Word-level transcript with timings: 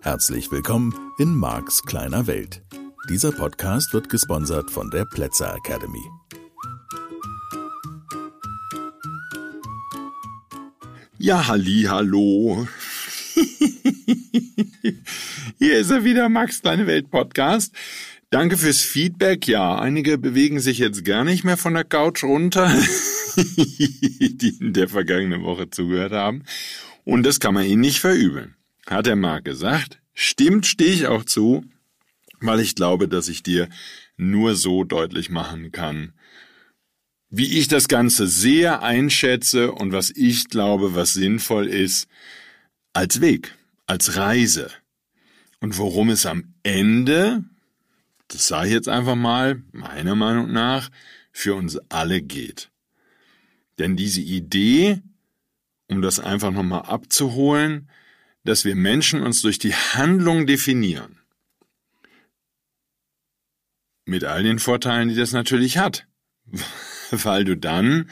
Herzlich 0.00 0.50
willkommen 0.50 0.94
in 1.18 1.34
Marks 1.34 1.82
kleiner 1.82 2.26
Welt. 2.26 2.62
Dieser 3.10 3.32
Podcast 3.32 3.92
wird 3.92 4.08
gesponsert 4.08 4.70
von 4.70 4.90
der 4.90 5.04
Plätzer 5.04 5.54
Academy. 5.54 6.02
Ja, 11.18 11.46
halli, 11.48 11.84
hallo. 11.88 12.66
Hier 15.58 15.78
ist 15.78 15.90
er 15.90 16.04
wieder, 16.04 16.28
Max 16.28 16.62
kleine 16.62 16.86
Welt 16.86 17.10
Podcast. 17.10 17.74
Danke 18.34 18.56
fürs 18.56 18.80
Feedback. 18.80 19.46
Ja, 19.46 19.78
einige 19.78 20.18
bewegen 20.18 20.58
sich 20.58 20.78
jetzt 20.78 21.04
gar 21.04 21.22
nicht 21.22 21.44
mehr 21.44 21.56
von 21.56 21.74
der 21.74 21.84
Couch 21.84 22.24
runter, 22.24 22.68
die 23.36 24.56
in 24.60 24.72
der 24.72 24.88
vergangenen 24.88 25.44
Woche 25.44 25.70
zugehört 25.70 26.10
haben. 26.10 26.42
Und 27.04 27.22
das 27.22 27.38
kann 27.38 27.54
man 27.54 27.64
ihnen 27.64 27.82
nicht 27.82 28.00
verübeln. 28.00 28.56
Hat 28.86 29.06
der 29.06 29.14
Marc 29.14 29.44
gesagt. 29.44 30.00
Stimmt, 30.14 30.66
stehe 30.66 30.90
ich 30.90 31.06
auch 31.06 31.22
zu, 31.22 31.64
weil 32.40 32.58
ich 32.58 32.74
glaube, 32.74 33.06
dass 33.06 33.28
ich 33.28 33.44
dir 33.44 33.68
nur 34.16 34.56
so 34.56 34.82
deutlich 34.82 35.30
machen 35.30 35.70
kann, 35.70 36.12
wie 37.30 37.56
ich 37.60 37.68
das 37.68 37.86
Ganze 37.86 38.26
sehr 38.26 38.82
einschätze 38.82 39.70
und 39.70 39.92
was 39.92 40.10
ich 40.10 40.48
glaube, 40.48 40.96
was 40.96 41.12
sinnvoll 41.12 41.68
ist, 41.68 42.08
als 42.94 43.20
Weg, 43.20 43.54
als 43.86 44.16
Reise. 44.16 44.72
Und 45.60 45.78
worum 45.78 46.10
es 46.10 46.26
am 46.26 46.52
Ende, 46.64 47.44
das 48.28 48.48
sage 48.48 48.68
ich 48.68 48.74
jetzt 48.74 48.88
einfach 48.88 49.16
mal, 49.16 49.62
meiner 49.72 50.14
Meinung 50.14 50.52
nach, 50.52 50.90
für 51.32 51.54
uns 51.54 51.78
alle 51.90 52.22
geht. 52.22 52.70
Denn 53.78 53.96
diese 53.96 54.20
Idee, 54.20 55.02
um 55.88 56.00
das 56.00 56.20
einfach 56.20 56.50
nochmal 56.50 56.82
abzuholen, 56.82 57.90
dass 58.44 58.64
wir 58.64 58.76
Menschen 58.76 59.22
uns 59.22 59.42
durch 59.42 59.58
die 59.58 59.74
Handlung 59.74 60.46
definieren. 60.46 61.18
Mit 64.04 64.24
all 64.24 64.42
den 64.42 64.58
Vorteilen, 64.58 65.08
die 65.08 65.14
das 65.14 65.32
natürlich 65.32 65.78
hat. 65.78 66.06
Weil 67.10 67.44
du 67.44 67.56
dann 67.56 68.10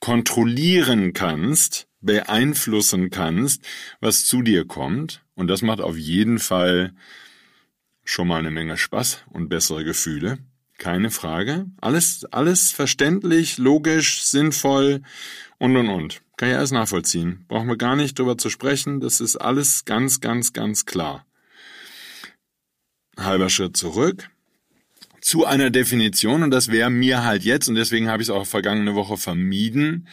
kontrollieren 0.00 1.12
kannst, 1.12 1.88
beeinflussen 2.00 3.10
kannst, 3.10 3.64
was 4.00 4.24
zu 4.24 4.42
dir 4.42 4.66
kommt. 4.66 5.24
Und 5.34 5.48
das 5.48 5.62
macht 5.62 5.80
auf 5.80 5.96
jeden 5.96 6.38
Fall 6.38 6.94
schon 8.06 8.28
mal 8.28 8.38
eine 8.38 8.50
Menge 8.50 8.78
Spaß 8.78 9.24
und 9.30 9.50
bessere 9.50 9.84
Gefühle. 9.84 10.38
Keine 10.78 11.10
Frage. 11.10 11.66
Alles, 11.80 12.24
alles 12.30 12.70
verständlich, 12.70 13.58
logisch, 13.58 14.22
sinnvoll 14.24 15.02
und 15.58 15.76
und 15.76 15.88
und. 15.88 16.22
Kann 16.38 16.50
ich 16.50 16.56
alles 16.56 16.70
nachvollziehen. 16.70 17.44
Brauchen 17.48 17.68
wir 17.68 17.76
gar 17.76 17.96
nicht 17.96 18.18
drüber 18.18 18.38
zu 18.38 18.48
sprechen. 18.48 19.00
Das 19.00 19.20
ist 19.20 19.36
alles 19.36 19.84
ganz, 19.84 20.20
ganz, 20.20 20.52
ganz 20.52 20.86
klar. 20.86 21.26
Halber 23.18 23.50
Schritt 23.50 23.76
zurück 23.76 24.30
zu 25.26 25.44
einer 25.44 25.70
Definition 25.70 26.44
und 26.44 26.52
das 26.52 26.70
wäre 26.70 26.88
mir 26.88 27.24
halt 27.24 27.42
jetzt 27.42 27.68
und 27.68 27.74
deswegen 27.74 28.08
habe 28.08 28.22
ich 28.22 28.28
es 28.28 28.34
auch 28.34 28.46
vergangene 28.46 28.94
Woche 28.94 29.16
vermieden. 29.16 30.06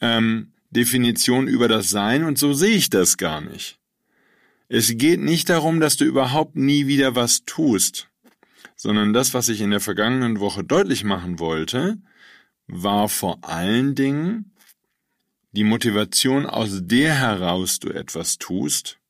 Ähm, 0.00 0.52
Definition 0.70 1.46
über 1.46 1.68
das 1.68 1.90
Sein 1.90 2.24
und 2.24 2.38
so 2.38 2.54
sehe 2.54 2.74
ich 2.74 2.88
das 2.88 3.18
gar 3.18 3.42
nicht. 3.42 3.79
Es 4.72 4.96
geht 4.96 5.18
nicht 5.18 5.48
darum, 5.48 5.80
dass 5.80 5.96
du 5.96 6.04
überhaupt 6.04 6.54
nie 6.54 6.86
wieder 6.86 7.16
was 7.16 7.44
tust, 7.44 8.08
sondern 8.76 9.12
das, 9.12 9.34
was 9.34 9.48
ich 9.48 9.62
in 9.62 9.72
der 9.72 9.80
vergangenen 9.80 10.38
Woche 10.38 10.62
deutlich 10.62 11.02
machen 11.02 11.40
wollte, 11.40 11.98
war 12.68 13.08
vor 13.08 13.40
allen 13.42 13.96
Dingen, 13.96 14.52
die 15.50 15.64
Motivation, 15.64 16.46
aus 16.46 16.82
der 16.84 17.16
heraus 17.16 17.80
du 17.80 17.88
etwas 17.88 18.38
tust, 18.38 19.00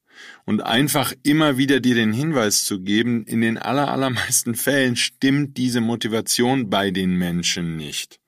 und 0.47 0.63
einfach 0.63 1.13
immer 1.25 1.59
wieder 1.59 1.81
dir 1.81 1.95
den 1.95 2.15
Hinweis 2.15 2.65
zu 2.65 2.81
geben, 2.81 3.25
in 3.27 3.43
den 3.43 3.59
allermeisten 3.59 4.55
Fällen 4.55 4.97
stimmt 4.97 5.59
diese 5.59 5.83
Motivation 5.83 6.71
bei 6.71 6.91
den 6.91 7.17
Menschen 7.17 7.77
nicht. 7.77 8.20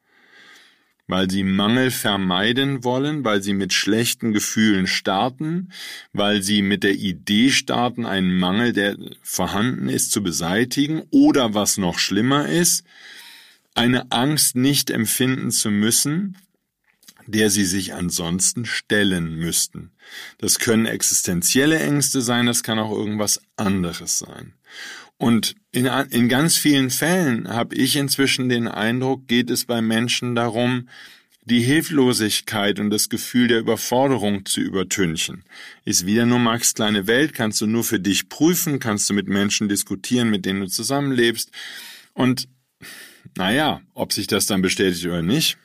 Weil 1.13 1.31
sie 1.31 1.45
Mangel 1.45 1.91
vermeiden 1.91 2.85
wollen, 2.85 3.23
weil 3.23 3.43
sie 3.43 3.53
mit 3.53 3.75
schlechten 3.75 4.33
Gefühlen 4.33 4.87
starten, 4.87 5.71
weil 6.15 6.43
sie 6.43 6.63
mit 6.63 6.85
der 6.85 6.95
Idee 6.95 7.51
starten, 7.51 8.07
einen 8.07 8.39
Mangel, 8.39 8.73
der 8.73 8.97
vorhanden 9.23 9.91
ist, 9.91 10.11
zu 10.11 10.23
beseitigen, 10.23 11.03
oder 11.11 11.53
was 11.53 11.77
noch 11.77 11.99
schlimmer 11.99 12.49
ist, 12.49 12.85
eine 13.75 14.11
Angst 14.11 14.57
nicht 14.57 14.89
empfinden 14.89 15.51
zu 15.51 15.71
müssen, 15.71 16.39
der 17.27 17.51
sie 17.51 17.67
sich 17.67 17.93
ansonsten 17.93 18.65
stellen 18.65 19.37
müssten. 19.37 19.91
Das 20.39 20.61
können 20.61 20.87
existenzielle 20.87 21.79
Ängste 21.79 22.23
sein, 22.23 22.47
das 22.47 22.63
kann 22.63 22.79
auch 22.79 22.91
irgendwas 22.91 23.43
anderes 23.57 24.19
sein. 24.19 24.55
Und 25.19 25.55
in, 25.71 25.87
in 25.87 26.29
ganz 26.29 26.57
vielen 26.57 26.91
Fällen 26.91 27.49
habe 27.49 27.77
ich 27.77 27.97
inzwischen 27.97 28.49
den 28.49 28.67
Eindruck, 28.69 29.29
geht 29.29 29.51
es 29.51 29.65
bei 29.65 29.81
Menschen 29.81 30.35
darum, 30.35 30.89
die 31.45 31.61
Hilflosigkeit 31.61 32.79
und 32.79 32.91
das 32.91 33.09
Gefühl 33.09 33.49
der 33.49 33.59
Überforderung 33.59 34.45
zu 34.47 34.61
übertünchen. 34.61 35.45
Ist 35.85 36.07
wieder 36.07 36.25
nur 36.25 36.39
Max 36.39 36.75
kleine 36.75 37.07
Welt, 37.07 37.35
kannst 37.35 37.61
du 37.61 37.67
nur 37.67 37.85
für 37.85 37.99
dich 37.99 38.29
prüfen, 38.29 38.79
kannst 38.79 39.11
du 39.11 39.15
mit 39.15 39.29
Menschen 39.29 39.69
diskutieren, 39.69 40.31
mit 40.31 40.47
denen 40.47 40.61
du 40.61 40.67
zusammenlebst. 40.69 41.51
Und 42.15 42.49
naja, 43.37 43.81
ob 43.95 44.13
sich 44.13 44.27
das 44.27 44.47
dann 44.47 44.63
bestätigt 44.63 45.05
oder 45.07 45.23
nicht, 45.23 45.59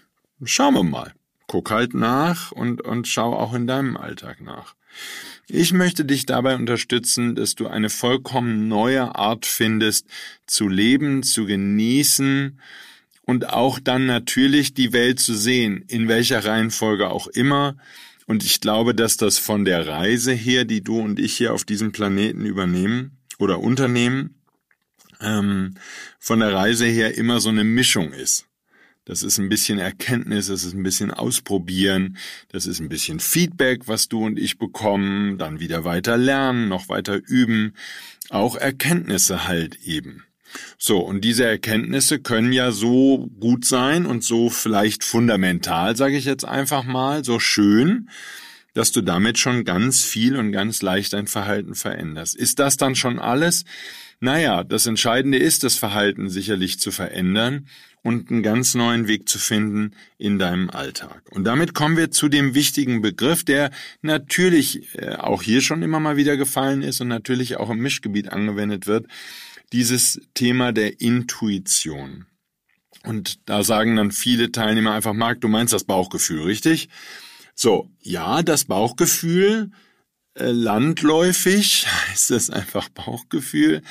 schauen 0.44 0.74
wir 0.74 0.84
mal 0.84 1.14
guck 1.48 1.72
halt 1.72 1.94
nach 1.94 2.52
und, 2.52 2.82
und 2.82 3.08
schau 3.08 3.34
auch 3.34 3.54
in 3.54 3.68
deinem 3.68 3.98
Alltag 3.98 4.42
nach. 4.42 4.76
Ich 5.48 5.72
möchte 5.72 6.04
dich 6.04 6.26
dabei 6.26 6.56
unterstützen, 6.56 7.36
dass 7.36 7.56
du 7.56 7.68
eine 7.68 7.90
vollkommen 7.90 8.68
neue 8.68 9.16
Art 9.16 9.46
findest, 9.46 10.08
zu 10.46 10.68
leben, 10.68 11.24
zu 11.24 11.46
genießen 11.46 12.60
und 13.22 13.50
auch 13.50 13.80
dann 13.80 14.06
natürlich 14.06 14.74
die 14.74 14.92
Welt 14.92 15.20
zu 15.20 15.36
sehen, 15.36 15.86
in 15.88 16.08
welcher 16.08 16.44
Reihenfolge 16.44 17.10
auch 17.10 17.28
immer. 17.28 17.78
Und 18.26 18.44
ich 18.44 18.60
glaube, 18.60 18.94
dass 18.94 19.16
das 19.16 19.38
von 19.38 19.64
der 19.64 19.88
Reise 19.88 20.34
her, 20.34 20.66
die 20.66 20.84
du 20.84 21.00
und 21.00 21.18
ich 21.18 21.38
hier 21.38 21.54
auf 21.54 21.64
diesem 21.64 21.94
Planeten 21.94 22.46
übernehmen 22.46 23.18
oder 23.38 23.60
unternehmen, 23.60 24.36
ähm, 25.22 25.76
von 26.20 26.40
der 26.40 26.54
Reise 26.54 26.86
her 26.86 27.18
immer 27.18 27.40
so 27.40 27.50
eine 27.50 27.64
Mischung 27.64 28.12
ist. 28.12 28.47
Das 29.08 29.24
ist 29.24 29.38
ein 29.38 29.48
bisschen 29.48 29.80
Erkenntnis, 29.80 30.48
das 30.48 30.66
ist 30.66 30.74
ein 30.74 30.84
bisschen 30.84 31.12
Ausprobieren, 31.12 32.18
das 32.50 32.66
ist 32.66 32.82
ein 32.82 32.90
bisschen 32.90 33.22
Feedback, 33.22 33.88
was 33.88 34.10
du 34.10 34.26
und 34.26 34.38
ich 34.38 34.58
bekommen, 34.58 35.38
dann 35.38 35.62
wieder 35.62 35.86
weiter 35.86 36.18
lernen, 36.18 36.68
noch 36.68 36.90
weiter 36.90 37.18
üben, 37.26 37.74
auch 38.30 38.58
Erkenntnisse 38.58 39.48
halt 39.48 39.78
eben. 39.86 40.26
So, 40.78 41.00
und 41.00 41.22
diese 41.22 41.46
Erkenntnisse 41.46 42.20
können 42.20 42.52
ja 42.52 42.72
so 42.72 43.30
gut 43.40 43.64
sein 43.64 44.06
und 44.06 44.26
so 44.26 44.50
vielleicht 44.50 45.06
fundamental, 45.06 45.96
sage 45.96 46.18
ich 46.18 46.26
jetzt 46.26 46.46
einfach 46.46 46.84
mal, 46.84 47.24
so 47.24 47.40
schön, 47.40 48.10
dass 48.74 48.92
du 48.92 49.02
damit 49.02 49.40
schon 49.40 49.64
ganz 49.64 50.04
viel 50.04 50.36
und 50.36 50.52
ganz 50.52 50.82
leicht 50.82 51.14
dein 51.14 51.28
Verhalten 51.28 51.76
veränderst. 51.76 52.36
Ist 52.36 52.60
das 52.60 52.76
dann 52.76 52.96
schon 52.96 53.20
alles? 53.20 53.64
Naja, 54.20 54.64
das 54.64 54.88
Entscheidende 54.88 55.38
ist, 55.38 55.64
das 55.64 55.76
Verhalten 55.76 56.30
sicherlich 56.30 56.80
zu 56.80 56.92
verändern 56.92 57.68
und 58.02 58.32
einen 58.32 58.42
ganz 58.42 58.74
neuen 58.74 59.08
Weg 59.08 59.30
zu 59.30 59.38
finden 59.38 59.92
in 60.18 60.40
deinem 60.40 60.70
Alltag. 60.70 61.22
Und 61.30 61.44
damit 61.44 61.74
kommen 61.76 61.98
wir 61.98 62.10
zu 62.10 62.28
dem 62.28 62.56
wichtigen 62.56 63.02
Begriff, 63.02 63.44
der 63.44 63.70
natürlich 64.02 64.96
äh, 64.96 65.16
auch 65.16 65.44
hier 65.44 65.62
schon 65.62 65.84
immer 65.84 66.00
mal 66.00 66.18
wieder 66.18 66.36
gefallen 66.36 66.82
ist 66.82 67.00
und 67.00 67.10
natürlich 67.10 67.58
auch 67.58 67.70
im 67.70 67.80
Mischgebiet 67.80 68.30
angewendet 68.32 68.88
wird, 68.88 69.08
dieses 69.72 70.22
Thema 70.34 70.72
der 70.72 71.00
Intuition. 71.00 72.26
Und 73.04 73.48
da 73.48 73.64
sagen 73.64 73.96
dann 73.98 74.12
viele 74.12 74.52
Teilnehmer 74.52 74.94
einfach, 74.94 75.14
Marc, 75.14 75.42
du 75.42 75.48
meinst 75.48 75.74
das 75.74 75.84
Bauchgefühl, 75.84 76.44
richtig? 76.44 76.90
So, 77.54 77.90
ja, 78.02 78.42
das 78.42 78.66
Bauchgefühl, 78.66 79.72
landläufig 80.40 81.88
heißt 82.10 82.32
das 82.32 82.50
einfach 82.50 82.90
Bauchgefühl, 82.90 83.82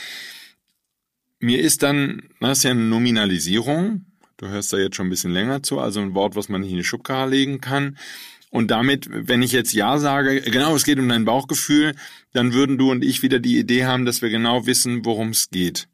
mir 1.39 1.61
ist 1.61 1.83
dann, 1.83 2.23
das 2.41 2.59
ist 2.59 2.65
ja 2.65 2.71
eine 2.71 2.81
Nominalisierung, 2.81 4.07
du 4.37 4.49
hörst 4.49 4.73
da 4.73 4.79
jetzt 4.79 4.97
schon 4.97 5.07
ein 5.07 5.11
bisschen 5.11 5.33
länger 5.33 5.63
zu, 5.63 5.79
also 5.79 6.01
ein 6.01 6.15
Wort, 6.15 6.35
was 6.35 6.49
man 6.49 6.63
nicht 6.63 6.71
in 6.71 6.79
die 6.79 6.85
Schubkarre 6.85 7.29
legen 7.29 7.61
kann. 7.61 7.99
Und 8.51 8.71
damit, 8.71 9.09
wenn 9.11 9.43
ich 9.43 9.53
jetzt 9.53 9.73
Ja 9.73 9.99
sage, 9.99 10.41
genau, 10.41 10.75
es 10.75 10.85
geht 10.85 10.99
um 10.99 11.09
dein 11.09 11.25
Bauchgefühl, 11.25 11.95
dann 12.33 12.53
würden 12.53 12.79
du 12.79 12.91
und 12.91 13.05
ich 13.05 13.23
wieder 13.23 13.39
die 13.39 13.59
Idee 13.59 13.85
haben, 13.85 14.07
dass 14.07 14.23
wir 14.23 14.31
genau 14.31 14.67
wissen, 14.67 15.05
worum 15.05 15.31
es 15.31 15.51
geht. 15.51 15.89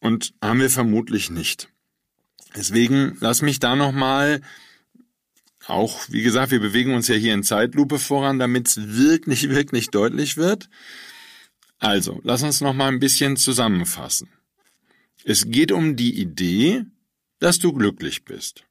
Und 0.00 0.34
haben 0.42 0.60
wir 0.60 0.70
vermutlich 0.70 1.30
nicht. 1.30 1.68
Deswegen 2.56 3.16
lass 3.20 3.42
mich 3.42 3.60
da 3.60 3.76
nochmal, 3.76 4.40
auch 5.66 6.00
wie 6.08 6.22
gesagt, 6.22 6.50
wir 6.50 6.60
bewegen 6.60 6.94
uns 6.94 7.08
ja 7.08 7.14
hier 7.14 7.34
in 7.34 7.42
Zeitlupe 7.42 7.98
voran, 7.98 8.38
damit 8.38 8.68
es 8.68 8.96
wirklich, 8.96 9.48
wirklich 9.48 9.90
deutlich 9.90 10.36
wird. 10.36 10.68
Also, 11.78 12.20
lass 12.22 12.42
uns 12.42 12.60
nochmal 12.60 12.88
ein 12.92 13.00
bisschen 13.00 13.36
zusammenfassen. 13.36 14.28
Es 15.24 15.50
geht 15.50 15.72
um 15.72 15.96
die 15.96 16.20
Idee, 16.20 16.84
dass 17.38 17.58
du 17.58 17.72
glücklich 17.72 18.24
bist. 18.24 18.64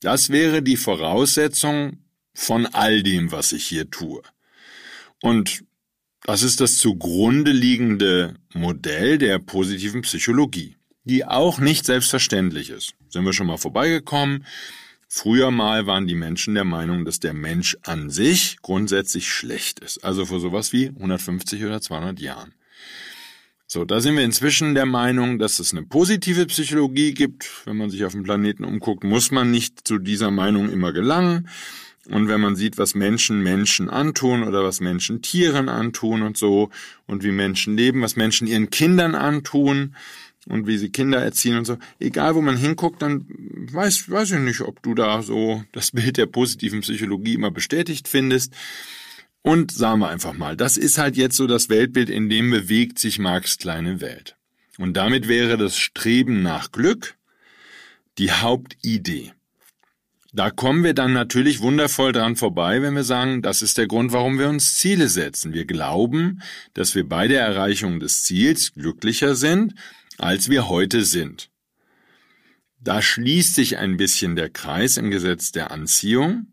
Das 0.00 0.30
wäre 0.30 0.62
die 0.62 0.76
Voraussetzung 0.76 2.04
von 2.34 2.66
all 2.66 3.02
dem, 3.02 3.32
was 3.32 3.52
ich 3.52 3.66
hier 3.66 3.90
tue. 3.90 4.22
Und 5.22 5.64
das 6.22 6.42
ist 6.42 6.60
das 6.60 6.78
zugrunde 6.78 7.52
liegende 7.52 8.34
Modell 8.52 9.18
der 9.18 9.38
positiven 9.38 10.02
Psychologie, 10.02 10.76
die 11.04 11.24
auch 11.24 11.58
nicht 11.58 11.86
selbstverständlich 11.86 12.70
ist. 12.70 12.94
Sind 13.08 13.24
wir 13.24 13.32
schon 13.32 13.46
mal 13.46 13.58
vorbeigekommen. 13.58 14.44
Früher 15.12 15.50
mal 15.50 15.88
waren 15.88 16.06
die 16.06 16.14
Menschen 16.14 16.54
der 16.54 16.62
Meinung, 16.62 17.04
dass 17.04 17.18
der 17.18 17.34
Mensch 17.34 17.76
an 17.82 18.10
sich 18.10 18.58
grundsätzlich 18.62 19.28
schlecht 19.28 19.80
ist. 19.80 20.04
Also 20.04 20.24
vor 20.24 20.38
sowas 20.38 20.72
wie 20.72 20.86
150 20.86 21.64
oder 21.64 21.80
200 21.80 22.20
Jahren. 22.20 22.54
So, 23.66 23.84
da 23.84 24.00
sind 24.00 24.14
wir 24.14 24.22
inzwischen 24.22 24.76
der 24.76 24.86
Meinung, 24.86 25.40
dass 25.40 25.58
es 25.58 25.72
eine 25.72 25.82
positive 25.82 26.46
Psychologie 26.46 27.12
gibt. 27.12 27.66
Wenn 27.66 27.76
man 27.76 27.90
sich 27.90 28.04
auf 28.04 28.12
dem 28.12 28.22
Planeten 28.22 28.62
umguckt, 28.62 29.02
muss 29.02 29.32
man 29.32 29.50
nicht 29.50 29.80
zu 29.86 29.98
dieser 29.98 30.30
Meinung 30.30 30.70
immer 30.70 30.92
gelangen. 30.92 31.48
Und 32.08 32.28
wenn 32.28 32.40
man 32.40 32.54
sieht, 32.54 32.78
was 32.78 32.94
Menschen 32.94 33.42
Menschen 33.42 33.90
antun 33.90 34.44
oder 34.44 34.62
was 34.62 34.78
Menschen 34.78 35.22
Tieren 35.22 35.68
antun 35.68 36.22
und 36.22 36.38
so 36.38 36.70
und 37.08 37.24
wie 37.24 37.32
Menschen 37.32 37.76
leben, 37.76 38.00
was 38.00 38.14
Menschen 38.14 38.46
ihren 38.46 38.70
Kindern 38.70 39.16
antun 39.16 39.96
und 40.50 40.66
wie 40.66 40.78
sie 40.78 40.90
Kinder 40.90 41.22
erziehen 41.22 41.56
und 41.56 41.64
so, 41.64 41.78
egal 41.98 42.34
wo 42.34 42.42
man 42.42 42.56
hinguckt, 42.56 43.02
dann 43.02 43.26
weiß, 43.28 44.10
weiß 44.10 44.32
ich 44.32 44.38
nicht, 44.40 44.60
ob 44.60 44.82
du 44.82 44.94
da 44.94 45.22
so 45.22 45.64
das 45.72 45.92
Bild 45.92 46.16
der 46.16 46.26
positiven 46.26 46.80
Psychologie 46.80 47.34
immer 47.34 47.50
bestätigt 47.50 48.08
findest. 48.08 48.52
Und 49.42 49.72
sagen 49.72 50.00
wir 50.00 50.08
einfach 50.10 50.34
mal, 50.34 50.56
das 50.56 50.76
ist 50.76 50.98
halt 50.98 51.16
jetzt 51.16 51.36
so 51.36 51.46
das 51.46 51.68
Weltbild, 51.70 52.10
in 52.10 52.28
dem 52.28 52.50
bewegt 52.50 52.98
sich 52.98 53.18
Marx 53.18 53.56
kleine 53.56 54.00
Welt. 54.00 54.36
Und 54.76 54.96
damit 54.96 55.28
wäre 55.28 55.56
das 55.56 55.78
Streben 55.78 56.42
nach 56.42 56.72
Glück 56.72 57.16
die 58.18 58.32
Hauptidee. 58.32 59.32
Da 60.32 60.50
kommen 60.50 60.84
wir 60.84 60.94
dann 60.94 61.12
natürlich 61.12 61.60
wundervoll 61.60 62.12
dran 62.12 62.36
vorbei, 62.36 62.82
wenn 62.82 62.94
wir 62.94 63.02
sagen, 63.02 63.42
das 63.42 63.62
ist 63.62 63.78
der 63.78 63.88
Grund, 63.88 64.12
warum 64.12 64.38
wir 64.38 64.48
uns 64.48 64.76
Ziele 64.76 65.08
setzen. 65.08 65.54
Wir 65.54 65.64
glauben, 65.64 66.40
dass 66.74 66.94
wir 66.94 67.08
bei 67.08 67.26
der 67.26 67.40
Erreichung 67.40 67.98
des 67.98 68.22
Ziels 68.22 68.72
glücklicher 68.74 69.34
sind, 69.34 69.74
als 70.20 70.48
wir 70.48 70.68
heute 70.68 71.04
sind. 71.04 71.50
Da 72.78 73.02
schließt 73.02 73.54
sich 73.54 73.78
ein 73.78 73.96
bisschen 73.96 74.36
der 74.36 74.50
Kreis 74.50 74.96
im 74.96 75.10
Gesetz 75.10 75.52
der 75.52 75.70
Anziehung, 75.70 76.46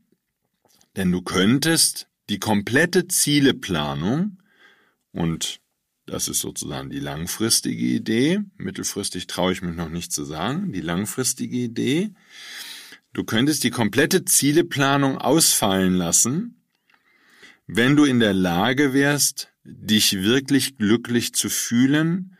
denn 0.95 1.11
du 1.11 1.21
könntest 1.21 2.07
die 2.29 2.39
komplette 2.39 3.07
Zieleplanung 3.07 4.39
und 5.11 5.59
das 6.05 6.27
ist 6.27 6.39
sozusagen 6.39 6.89
die 6.89 6.99
langfristige 6.99 7.85
Idee, 7.85 8.39
mittelfristig 8.57 9.27
traue 9.27 9.51
ich 9.51 9.61
mich 9.61 9.75
noch 9.75 9.89
nicht 9.89 10.11
zu 10.11 10.23
sagen, 10.23 10.71
die 10.71 10.81
langfristige 10.81 11.57
Idee, 11.57 12.11
Du 13.17 13.23
könntest 13.23 13.63
die 13.63 13.71
komplette 13.71 14.25
Zieleplanung 14.25 15.17
ausfallen 15.17 15.95
lassen, 15.95 16.61
wenn 17.65 17.95
du 17.95 18.05
in 18.05 18.19
der 18.19 18.35
Lage 18.35 18.93
wärst, 18.93 19.49
dich 19.63 20.21
wirklich 20.21 20.77
glücklich 20.77 21.33
zu 21.33 21.49
fühlen 21.49 22.36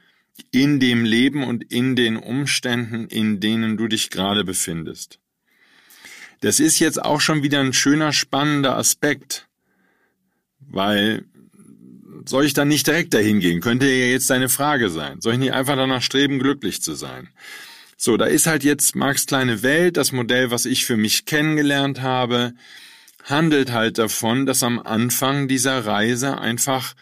in 0.52 0.80
dem 0.80 1.04
Leben 1.04 1.44
und 1.44 1.64
in 1.72 1.96
den 1.96 2.18
Umständen, 2.18 3.08
in 3.08 3.40
denen 3.40 3.78
du 3.78 3.88
dich 3.88 4.10
gerade 4.10 4.44
befindest. 4.44 5.20
Das 6.42 6.60
ist 6.60 6.80
jetzt 6.80 7.04
auch 7.04 7.22
schon 7.22 7.44
wieder 7.44 7.60
ein 7.60 7.74
schöner, 7.74 8.14
spannender 8.14 8.78
Aspekt, 8.78 9.48
weil 10.60 11.26
soll 12.26 12.46
ich 12.46 12.54
dann 12.54 12.68
nicht 12.68 12.88
direkt 12.88 13.14
dahin 13.14 13.40
gehen? 13.40 13.62
Könnte 13.62 13.88
ja 13.88 14.08
jetzt 14.08 14.30
deine 14.30 14.50
Frage 14.50 14.90
sein. 14.90 15.22
Soll 15.22 15.34
ich 15.34 15.40
nicht 15.40 15.54
einfach 15.54 15.76
danach 15.76 16.02
streben, 16.02 16.40
glücklich 16.40 16.82
zu 16.82 16.94
sein? 16.94 17.30
So, 17.96 18.18
da 18.18 18.26
ist 18.26 18.48
halt 18.48 18.64
jetzt 18.64 18.96
Marx 18.96 19.26
kleine 19.26 19.64
Welt, 19.64 19.98
das 19.98 20.12
Modell, 20.12 20.52
was 20.52 20.66
ich 20.66 20.86
für 20.86 20.98
mich 20.98 21.26
kennengelernt 21.26 22.02
habe, 22.02 22.54
handelt 23.24 23.72
halt 23.72 23.98
davon, 23.98 24.46
dass 24.46 24.62
am 24.62 24.80
Anfang 24.80 25.48
dieser 25.48 25.86
Reise 25.86 26.38
einfach 26.38 26.94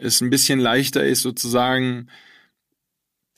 es 0.00 0.20
ein 0.20 0.30
bisschen 0.30 0.60
leichter 0.60 1.04
ist, 1.04 1.22
sozusagen 1.22 2.08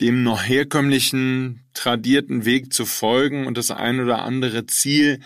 dem 0.01 0.23
noch 0.23 0.43
herkömmlichen, 0.43 1.61
tradierten 1.73 2.45
Weg 2.45 2.73
zu 2.73 2.85
folgen 2.85 3.47
und 3.47 3.57
das 3.57 3.71
ein 3.71 3.99
oder 3.99 4.23
andere 4.23 4.65
Ziel 4.65 5.21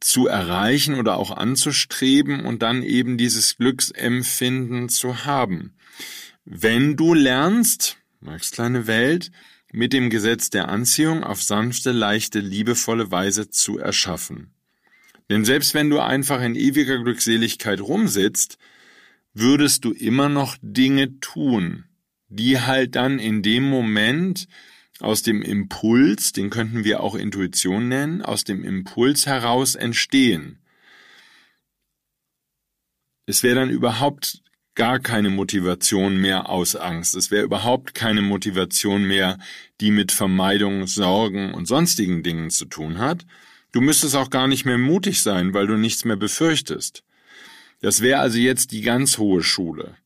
zu 0.00 0.26
erreichen 0.26 0.94
oder 0.94 1.16
auch 1.18 1.30
anzustreben 1.30 2.46
und 2.46 2.62
dann 2.62 2.82
eben 2.82 3.18
dieses 3.18 3.58
Glücksempfinden 3.58 4.88
zu 4.88 5.26
haben. 5.26 5.74
Wenn 6.46 6.96
du 6.96 7.12
lernst, 7.12 7.98
Marx 8.20 8.50
kleine 8.50 8.86
Welt, 8.86 9.30
mit 9.72 9.92
dem 9.92 10.10
Gesetz 10.10 10.50
der 10.50 10.68
Anziehung 10.68 11.22
auf 11.22 11.42
sanfte, 11.42 11.92
leichte, 11.92 12.40
liebevolle 12.40 13.10
Weise 13.10 13.50
zu 13.50 13.78
erschaffen. 13.78 14.52
Denn 15.28 15.44
selbst 15.44 15.74
wenn 15.74 15.90
du 15.90 16.00
einfach 16.00 16.42
in 16.42 16.56
ewiger 16.56 16.98
Glückseligkeit 16.98 17.80
rumsitzt, 17.80 18.58
würdest 19.32 19.84
du 19.84 19.92
immer 19.92 20.28
noch 20.28 20.56
Dinge 20.62 21.18
tun, 21.20 21.84
die 22.28 22.60
halt 22.60 22.96
dann 22.96 23.18
in 23.18 23.42
dem 23.42 23.68
Moment 23.68 24.46
aus 25.00 25.22
dem 25.22 25.42
Impuls, 25.42 26.32
den 26.32 26.50
könnten 26.50 26.84
wir 26.84 27.00
auch 27.00 27.14
Intuition 27.14 27.88
nennen, 27.88 28.22
aus 28.22 28.44
dem 28.44 28.64
Impuls 28.64 29.26
heraus 29.26 29.74
entstehen. 29.74 30.58
Es 33.26 33.42
wäre 33.42 33.54
dann 33.54 33.70
überhaupt 33.70 34.42
gar 34.74 34.98
keine 34.98 35.30
Motivation 35.30 36.20
mehr 36.20 36.48
aus 36.48 36.76
Angst. 36.76 37.14
Es 37.14 37.30
wäre 37.30 37.44
überhaupt 37.44 37.94
keine 37.94 38.22
Motivation 38.22 39.06
mehr, 39.06 39.38
die 39.80 39.90
mit 39.90 40.12
Vermeidung, 40.12 40.86
Sorgen 40.86 41.52
und 41.54 41.66
sonstigen 41.66 42.22
Dingen 42.22 42.50
zu 42.50 42.64
tun 42.66 42.98
hat. 42.98 43.26
Du 43.72 43.80
müsstest 43.80 44.16
auch 44.16 44.30
gar 44.30 44.48
nicht 44.48 44.64
mehr 44.64 44.78
mutig 44.78 45.22
sein, 45.22 45.54
weil 45.54 45.66
du 45.66 45.76
nichts 45.76 46.04
mehr 46.04 46.16
befürchtest. 46.16 47.04
Das 47.80 48.00
wäre 48.00 48.20
also 48.20 48.38
jetzt 48.38 48.72
die 48.72 48.82
ganz 48.82 49.18
hohe 49.18 49.42
Schule. 49.42 49.96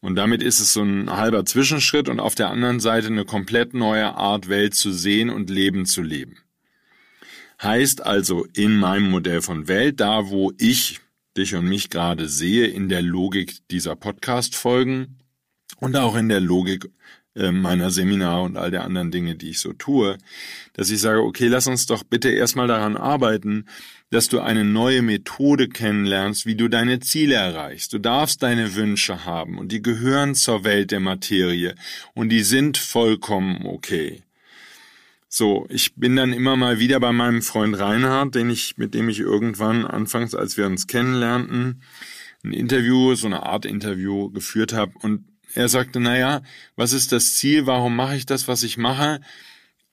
Und 0.00 0.14
damit 0.14 0.42
ist 0.42 0.60
es 0.60 0.72
so 0.72 0.82
ein 0.82 1.10
halber 1.10 1.44
Zwischenschritt 1.44 2.08
und 2.08 2.20
auf 2.20 2.34
der 2.34 2.50
anderen 2.50 2.80
Seite 2.80 3.08
eine 3.08 3.24
komplett 3.24 3.74
neue 3.74 4.14
Art 4.14 4.48
Welt 4.48 4.74
zu 4.74 4.92
sehen 4.92 5.30
und 5.30 5.50
Leben 5.50 5.86
zu 5.86 6.02
leben. 6.02 6.38
Heißt 7.60 8.06
also 8.06 8.46
in 8.54 8.76
meinem 8.76 9.10
Modell 9.10 9.42
von 9.42 9.66
Welt, 9.66 9.98
da 9.98 10.28
wo 10.28 10.52
ich 10.58 11.00
dich 11.36 11.56
und 11.56 11.68
mich 11.68 11.90
gerade 11.90 12.28
sehe 12.28 12.66
in 12.66 12.88
der 12.88 13.02
Logik 13.02 13.66
dieser 13.70 13.96
Podcast-Folgen 13.96 15.18
und 15.78 15.96
auch 15.96 16.16
in 16.16 16.28
der 16.28 16.40
Logik 16.40 16.88
meiner 17.52 17.90
Seminare 17.90 18.42
und 18.42 18.56
all 18.56 18.70
der 18.70 18.84
anderen 18.84 19.10
Dinge, 19.10 19.36
die 19.36 19.50
ich 19.50 19.60
so 19.60 19.72
tue, 19.72 20.18
dass 20.72 20.90
ich 20.90 21.00
sage, 21.00 21.22
okay, 21.22 21.48
lass 21.48 21.66
uns 21.66 21.86
doch 21.86 22.02
bitte 22.02 22.30
erstmal 22.30 22.66
daran 22.66 22.96
arbeiten, 22.96 23.66
dass 24.10 24.28
du 24.28 24.40
eine 24.40 24.64
neue 24.64 25.02
Methode 25.02 25.68
kennenlernst, 25.68 26.46
wie 26.46 26.56
du 26.56 26.68
deine 26.68 27.00
Ziele 27.00 27.34
erreichst. 27.34 27.92
Du 27.92 27.98
darfst 27.98 28.42
deine 28.42 28.74
Wünsche 28.74 29.24
haben 29.24 29.58
und 29.58 29.70
die 29.70 29.82
gehören 29.82 30.34
zur 30.34 30.64
Welt 30.64 30.90
der 30.90 31.00
Materie 31.00 31.74
und 32.14 32.30
die 32.30 32.42
sind 32.42 32.78
vollkommen 32.78 33.66
okay. 33.66 34.22
So, 35.30 35.66
ich 35.68 35.94
bin 35.94 36.16
dann 36.16 36.32
immer 36.32 36.56
mal 36.56 36.78
wieder 36.78 37.00
bei 37.00 37.12
meinem 37.12 37.42
Freund 37.42 37.78
Reinhard, 37.78 38.34
den 38.34 38.48
ich, 38.48 38.78
mit 38.78 38.94
dem 38.94 39.10
ich 39.10 39.20
irgendwann 39.20 39.84
anfangs, 39.84 40.34
als 40.34 40.56
wir 40.56 40.64
uns 40.64 40.86
kennenlernten, 40.86 41.82
ein 42.42 42.52
Interview, 42.52 43.14
so 43.14 43.26
eine 43.26 43.42
Art 43.44 43.66
Interview 43.66 44.30
geführt 44.30 44.72
habe 44.72 44.92
und 45.02 45.24
er 45.54 45.68
sagte, 45.68 46.00
naja, 46.00 46.42
was 46.76 46.92
ist 46.92 47.12
das 47.12 47.36
Ziel? 47.36 47.66
Warum 47.66 47.96
mache 47.96 48.16
ich 48.16 48.26
das, 48.26 48.48
was 48.48 48.62
ich 48.62 48.76
mache? 48.76 49.20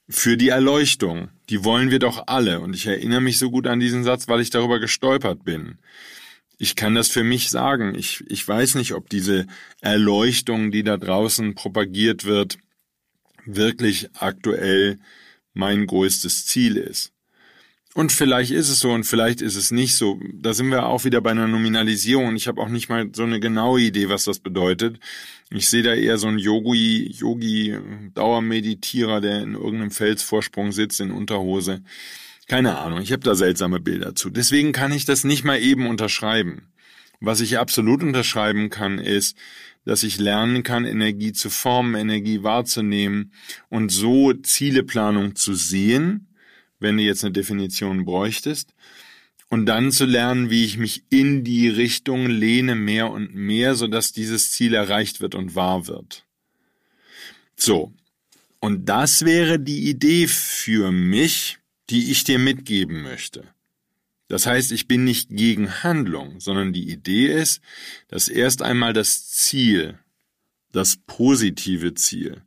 Für 0.09 0.37
die 0.37 0.49
Erleuchtung. 0.49 1.29
Die 1.49 1.63
wollen 1.63 1.91
wir 1.91 1.99
doch 1.99 2.23
alle. 2.27 2.59
Und 2.59 2.75
ich 2.75 2.85
erinnere 2.85 3.21
mich 3.21 3.37
so 3.37 3.49
gut 3.49 3.67
an 3.67 3.79
diesen 3.79 4.03
Satz, 4.03 4.27
weil 4.27 4.41
ich 4.41 4.49
darüber 4.49 4.79
gestolpert 4.79 5.43
bin. 5.43 5.77
Ich 6.57 6.75
kann 6.75 6.95
das 6.95 7.09
für 7.09 7.23
mich 7.23 7.49
sagen. 7.49 7.95
Ich, 7.95 8.23
ich 8.27 8.47
weiß 8.47 8.75
nicht, 8.75 8.93
ob 8.93 9.09
diese 9.09 9.47
Erleuchtung, 9.81 10.71
die 10.71 10.83
da 10.83 10.97
draußen 10.97 11.55
propagiert 11.55 12.25
wird, 12.25 12.57
wirklich 13.45 14.09
aktuell 14.13 14.99
mein 15.53 15.85
größtes 15.85 16.45
Ziel 16.45 16.77
ist. 16.77 17.14
Und 17.95 18.11
vielleicht 18.11 18.51
ist 18.51 18.67
es 18.67 18.79
so 18.79 18.91
und 18.91 19.05
vielleicht 19.05 19.39
ist 19.39 19.55
es 19.55 19.71
nicht 19.71 19.95
so. 19.95 20.19
Da 20.33 20.53
sind 20.53 20.69
wir 20.69 20.85
auch 20.85 21.05
wieder 21.05 21.21
bei 21.21 21.31
einer 21.31 21.47
Nominalisierung. 21.47 22.35
Ich 22.35 22.49
habe 22.49 22.61
auch 22.61 22.67
nicht 22.67 22.89
mal 22.89 23.09
so 23.15 23.23
eine 23.23 23.39
genaue 23.39 23.79
Idee, 23.79 24.09
was 24.09 24.25
das 24.25 24.39
bedeutet. 24.39 24.99
Ich 25.49 25.69
sehe 25.69 25.81
da 25.81 25.93
eher 25.93 26.17
so 26.17 26.27
einen 26.27 26.37
Yogi, 26.37 27.09
Yogi, 27.17 27.77
Dauermeditierer, 28.13 29.21
der 29.21 29.43
in 29.43 29.53
irgendeinem 29.53 29.91
Felsvorsprung 29.91 30.73
sitzt 30.73 30.99
in 30.99 31.11
Unterhose. 31.11 31.83
Keine 32.49 32.77
Ahnung, 32.79 32.99
ich 32.99 33.13
habe 33.13 33.23
da 33.23 33.33
seltsame 33.33 33.79
Bilder 33.79 34.13
zu. 34.13 34.29
Deswegen 34.29 34.73
kann 34.73 34.91
ich 34.91 35.05
das 35.05 35.23
nicht 35.23 35.45
mal 35.45 35.61
eben 35.61 35.87
unterschreiben. 35.87 36.63
Was 37.21 37.39
ich 37.39 37.59
absolut 37.59 38.03
unterschreiben 38.03 38.69
kann, 38.69 38.99
ist, 38.99 39.37
dass 39.85 40.03
ich 40.03 40.19
lernen 40.19 40.63
kann, 40.63 40.83
Energie 40.83 41.31
zu 41.31 41.49
formen, 41.49 41.95
Energie 41.95 42.43
wahrzunehmen 42.43 43.31
und 43.69 43.89
so 43.89 44.33
Zieleplanung 44.33 45.37
zu 45.37 45.53
sehen, 45.53 46.27
wenn 46.79 46.97
du 46.97 47.03
jetzt 47.03 47.23
eine 47.23 47.33
Definition 47.33 48.05
bräuchtest, 48.05 48.73
und 49.49 49.67
dann 49.67 49.91
zu 49.91 50.05
lernen, 50.05 50.49
wie 50.49 50.65
ich 50.65 50.77
mich 50.77 51.03
in 51.09 51.43
die 51.43 51.69
Richtung 51.69 52.27
lehne 52.27 52.75
mehr 52.75 53.11
und 53.11 53.35
mehr, 53.35 53.75
sodass 53.75 54.11
dieses 54.11 54.51
Ziel 54.51 54.73
erreicht 54.73 55.21
wird 55.21 55.35
und 55.35 55.55
wahr 55.55 55.87
wird. 55.87 56.25
So. 57.55 57.93
Und 58.59 58.89
das 58.89 59.23
wäre 59.23 59.59
die 59.59 59.89
Idee 59.89 60.27
für 60.27 60.91
mich, 60.91 61.59
die 61.89 62.11
ich 62.11 62.23
dir 62.23 62.39
mitgeben 62.39 63.03
möchte. 63.03 63.43
Das 64.27 64.47
heißt, 64.47 64.71
ich 64.71 64.87
bin 64.87 65.03
nicht 65.03 65.29
gegen 65.29 65.83
Handlung, 65.83 66.39
sondern 66.39 66.73
die 66.73 66.89
Idee 66.89 67.27
ist, 67.27 67.61
dass 68.07 68.27
erst 68.27 68.63
einmal 68.63 68.93
das 68.93 69.29
Ziel, 69.29 69.99
das 70.71 70.97
positive 70.97 71.93
Ziel, 71.93 72.41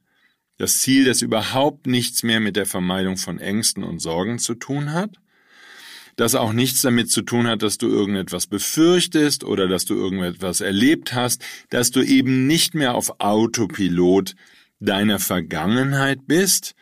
das 0.59 0.81
Ziel, 0.81 1.05
das 1.05 1.23
überhaupt 1.23 1.87
nichts 1.87 2.23
mehr 2.23 2.41
mit 2.41 2.57
der 2.57 2.67
Vermeidung 2.67 3.17
von 3.17 3.38
Ängsten 3.38 3.85
und 3.85 4.00
Sorgen 4.00 4.38
zu 4.38 4.55
tun 4.55 4.93
hat, 4.93 5.17
das 6.17 6.35
auch 6.35 6.53
nichts 6.53 6.83
damit 6.83 7.11
zu 7.11 7.23
tun 7.23 7.47
hat, 7.47 7.62
dass 7.62 7.79
du 7.79 7.88
irgendetwas 7.88 8.49
befürchtest 8.49 9.45
oder 9.45 9.69
dass 9.69 9.85
du 9.85 9.95
irgendetwas 9.95 10.61
erlebt 10.61 11.15
hast, 11.15 11.45
dass 11.71 11.93
du 11.93 12.03
eben 12.03 12.49
nicht 12.49 12.75
mehr 12.75 12.95
auf 12.95 13.21
Autopilot 13.21 14.35
deiner 14.81 15.21
Vergangenheit 15.21 16.27
bist, 16.27 16.75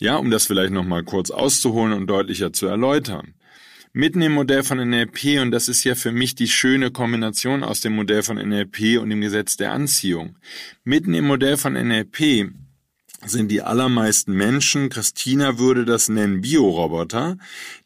ja, 0.00 0.16
um 0.16 0.30
das 0.30 0.46
vielleicht 0.46 0.72
nochmal 0.72 1.04
kurz 1.04 1.30
auszuholen 1.30 1.92
und 1.92 2.08
deutlicher 2.08 2.52
zu 2.52 2.66
erläutern. 2.66 3.34
Mitten 3.92 4.22
im 4.22 4.32
Modell 4.32 4.62
von 4.62 4.78
NLP, 4.78 5.40
und 5.40 5.50
das 5.50 5.68
ist 5.68 5.82
ja 5.84 5.94
für 5.94 6.12
mich 6.12 6.34
die 6.36 6.46
schöne 6.46 6.90
Kombination 6.90 7.64
aus 7.64 7.80
dem 7.80 7.94
Modell 7.94 8.22
von 8.22 8.36
NLP 8.36 8.98
und 9.00 9.10
dem 9.10 9.20
Gesetz 9.20 9.56
der 9.56 9.72
Anziehung. 9.72 10.38
Mitten 10.84 11.12
im 11.12 11.26
Modell 11.26 11.56
von 11.56 11.72
NLP 11.72 12.52
sind 13.24 13.50
die 13.50 13.62
allermeisten 13.62 14.32
Menschen, 14.32 14.88
Christina 14.88 15.58
würde 15.58 15.84
das 15.84 16.08
nennen, 16.08 16.40
Bioroboter, 16.40 17.36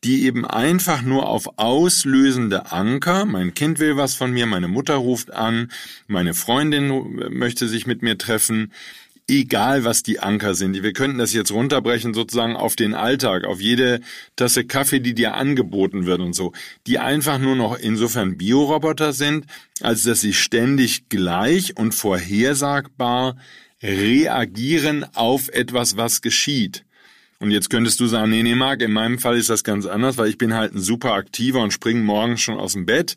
die 0.05 0.25
eben 0.25 0.45
einfach 0.45 1.03
nur 1.03 1.29
auf 1.29 1.59
auslösende 1.59 2.71
Anker, 2.71 3.25
mein 3.25 3.55
Kind 3.55 3.79
will 3.79 3.97
was 3.97 4.15
von 4.15 4.33
mir, 4.33 4.47
meine 4.47 4.69
Mutter 4.69 4.95
ruft 4.95 5.33
an, 5.33 5.73
meine 6.07 6.35
Freundin 6.35 7.17
möchte 7.31 7.67
sich 7.69 7.87
mit 7.87 8.03
mir 8.03 8.17
treffen, 8.17 8.73
egal 9.29 9.85
was 9.85 10.03
die 10.03 10.21
Anker 10.21 10.55
sind. 10.55 10.83
Wir 10.83 10.93
könnten 10.93 11.19
das 11.19 11.33
jetzt 11.33 11.51
runterbrechen 11.51 12.15
sozusagen 12.15 12.57
auf 12.57 12.77
den 12.77 12.95
Alltag, 12.95 13.45
auf 13.45 13.61
jede 13.61 14.01
Tasse 14.37 14.65
Kaffee, 14.65 15.01
die 15.01 15.15
dir 15.15 15.35
angeboten 15.35 16.07
wird 16.07 16.21
und 16.21 16.35
so, 16.35 16.53
die 16.87 16.99
einfach 16.99 17.39
nur 17.39 17.57
noch 17.57 17.79
insofern 17.79 18.37
Bioroboter 18.37 19.13
sind, 19.13 19.47
als 19.81 20.03
dass 20.03 20.21
sie 20.21 20.35
ständig 20.35 21.09
gleich 21.09 21.77
und 21.77 21.95
vorhersagbar 21.95 23.37
reagieren 23.85 25.05
auf 25.15 25.49
etwas, 25.51 25.97
was 25.97 26.23
geschieht. 26.23 26.85
Und 27.39 27.51
jetzt 27.51 27.69
könntest 27.69 28.01
du 28.01 28.07
sagen, 28.07 28.31
nee, 28.31 28.43
nee, 28.43 28.55
Marc, 28.55 28.81
in 28.81 28.93
meinem 28.93 29.19
Fall 29.19 29.37
ist 29.37 29.51
das 29.51 29.65
ganz 29.65 29.85
anders, 29.85 30.17
weil 30.17 30.31
ich 30.31 30.39
bin 30.39 30.55
halt 30.55 30.75
ein 30.75 30.81
super 30.81 31.13
aktiver 31.13 31.61
und 31.61 31.73
springe 31.73 32.01
morgens 32.01 32.41
schon 32.41 32.59
aus 32.59 32.73
dem 32.73 32.87
Bett. 32.87 33.17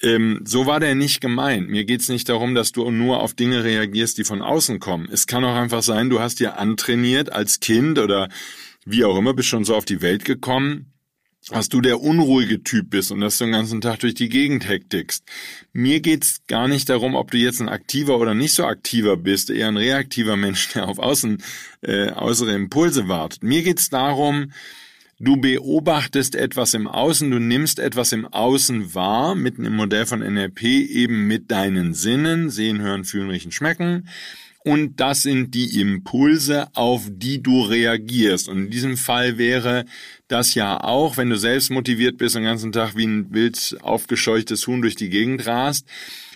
Ähm, 0.00 0.40
so 0.44 0.64
war 0.64 0.80
der 0.80 0.94
nicht 0.94 1.20
gemeint. 1.20 1.68
Mir 1.68 1.84
geht's 1.84 2.08
nicht 2.08 2.28
darum, 2.28 2.54
dass 2.54 2.72
du 2.72 2.90
nur 2.90 3.20
auf 3.20 3.34
Dinge 3.34 3.64
reagierst, 3.64 4.16
die 4.16 4.24
von 4.24 4.40
außen 4.40 4.78
kommen. 4.78 5.08
Es 5.12 5.26
kann 5.26 5.44
auch 5.44 5.54
einfach 5.54 5.82
sein, 5.82 6.08
du 6.08 6.20
hast 6.20 6.40
dir 6.40 6.58
antrainiert 6.58 7.30
als 7.30 7.60
Kind 7.60 7.98
oder 7.98 8.28
wie 8.86 9.04
auch 9.04 9.18
immer, 9.18 9.34
bist 9.34 9.48
schon 9.48 9.64
so 9.64 9.74
auf 9.74 9.84
die 9.84 10.00
Welt 10.00 10.24
gekommen, 10.24 10.92
dass 11.50 11.68
du 11.68 11.80
der 11.80 12.00
unruhige 12.00 12.62
Typ 12.64 12.90
bist 12.90 13.12
und 13.12 13.20
dass 13.20 13.38
du 13.38 13.44
den 13.44 13.52
ganzen 13.52 13.80
Tag 13.80 14.00
durch 14.00 14.14
die 14.14 14.28
Gegend 14.28 14.68
hektigst. 14.68 15.24
Mir 15.72 16.00
geht's 16.00 16.42
gar 16.48 16.66
nicht 16.66 16.88
darum, 16.88 17.14
ob 17.14 17.30
du 17.30 17.38
jetzt 17.38 17.60
ein 17.60 17.68
aktiver 17.68 18.18
oder 18.18 18.34
nicht 18.34 18.54
so 18.54 18.64
aktiver 18.64 19.16
bist, 19.16 19.50
eher 19.50 19.68
ein 19.68 19.76
reaktiver 19.76 20.36
Mensch, 20.36 20.72
der 20.72 20.88
auf 20.88 20.98
außen 20.98 21.42
äh, 21.82 22.10
äußere 22.12 22.52
Impulse 22.52 23.08
wartet. 23.08 23.44
Mir 23.44 23.62
geht's 23.62 23.90
darum, 23.90 24.52
du 25.20 25.36
beobachtest 25.36 26.34
etwas 26.34 26.74
im 26.74 26.88
Außen, 26.88 27.30
du 27.30 27.38
nimmst 27.38 27.78
etwas 27.78 28.10
im 28.10 28.26
Außen 28.26 28.94
wahr, 28.94 29.36
mitten 29.36 29.64
im 29.64 29.76
Modell 29.76 30.06
von 30.06 30.20
NLP 30.20 30.62
eben 30.64 31.28
mit 31.28 31.52
deinen 31.52 31.94
Sinnen, 31.94 32.50
sehen, 32.50 32.80
hören, 32.80 33.04
fühlen, 33.04 33.30
riechen, 33.30 33.52
schmecken 33.52 34.08
und 34.66 34.96
das 34.96 35.22
sind 35.22 35.54
die 35.54 35.80
Impulse, 35.80 36.66
auf 36.74 37.04
die 37.08 37.40
du 37.40 37.62
reagierst. 37.62 38.48
Und 38.48 38.64
in 38.64 38.70
diesem 38.70 38.96
Fall 38.96 39.38
wäre 39.38 39.84
das 40.26 40.56
ja 40.56 40.82
auch, 40.82 41.16
wenn 41.16 41.30
du 41.30 41.38
selbst 41.38 41.70
motiviert 41.70 42.18
bist 42.18 42.34
und 42.34 42.42
den 42.42 42.48
ganzen 42.48 42.72
Tag 42.72 42.96
wie 42.96 43.06
ein 43.06 43.32
wild 43.32 43.76
aufgescheuchtes 43.82 44.66
Huhn 44.66 44.82
durch 44.82 44.96
die 44.96 45.08
Gegend 45.08 45.46
rast, 45.46 45.86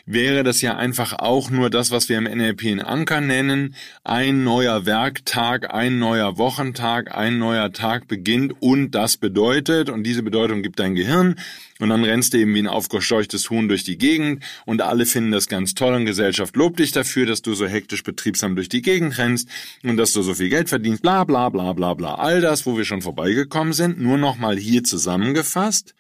wäre 0.07 0.43
das 0.43 0.61
ja 0.61 0.77
einfach 0.77 1.13
auch 1.19 1.51
nur 1.51 1.71
das, 1.71 1.91
was 1.91 2.09
wir 2.09 2.19
im 2.19 2.25
NLP 2.25 2.67
einen 2.67 2.81
Anker 2.81 3.21
nennen. 3.21 3.75
Ein 4.05 4.45
neuer 4.45 4.87
Werktag, 4.87 5.73
ein 5.73 5.99
neuer 5.99 6.39
Wochentag, 6.39 7.17
ein 7.17 7.39
neuer 7.39 7.73
Tag 7.73 8.09
beginnt 8.09 8.55
und 8.61 8.93
das 8.93 9.17
bedeutet, 9.17 9.91
und 9.91 10.05
diese 10.05 10.23
Bedeutung 10.23 10.63
gibt 10.63 10.79
dein 10.79 10.95
Gehirn, 10.95 11.37
und 11.81 11.89
dann 11.89 12.05
rennst 12.05 12.35
du 12.35 12.39
eben 12.39 12.55
wie 12.55 12.61
ein 12.61 12.69
aufgescheuchtes 12.69 13.49
Huhn 13.49 13.69
durch 13.69 13.85
die 13.85 13.97
Gegend 13.97 14.45
und 14.67 14.83
alle 14.83 15.07
finden 15.07 15.33
das 15.33 15.49
ganz 15.49 15.75
toll 15.75 15.95
und 15.95 16.05
Gesellschaft 16.05 16.55
lobt 16.55 16.79
dich 16.79 16.93
dafür, 16.93 17.25
dass 17.25 17.41
du 17.41 17.55
so 17.55 17.67
hektisch 17.67 18.03
betriebsam 18.03 18.55
durch 18.55 18.69
die 18.69 18.83
Gegend 18.83 19.17
rennst 19.17 19.49
und 19.83 19.97
dass 19.97 20.13
du 20.13 20.23
so 20.23 20.35
viel 20.35 20.51
Geld 20.51 20.69
verdienst, 20.69 21.03
bla 21.03 21.25
bla 21.25 21.49
bla 21.49 21.73
bla 21.73 21.95
bla. 21.95 22.15
All 22.17 22.43
das, 22.43 22.67
wo 22.67 22.77
wir 22.77 22.85
schon 22.85 23.01
vorbeigekommen 23.01 23.73
sind, 23.73 23.99
nur 23.99 24.19
nochmal 24.19 24.59
hier 24.59 24.85
zusammengefasst 24.85 25.95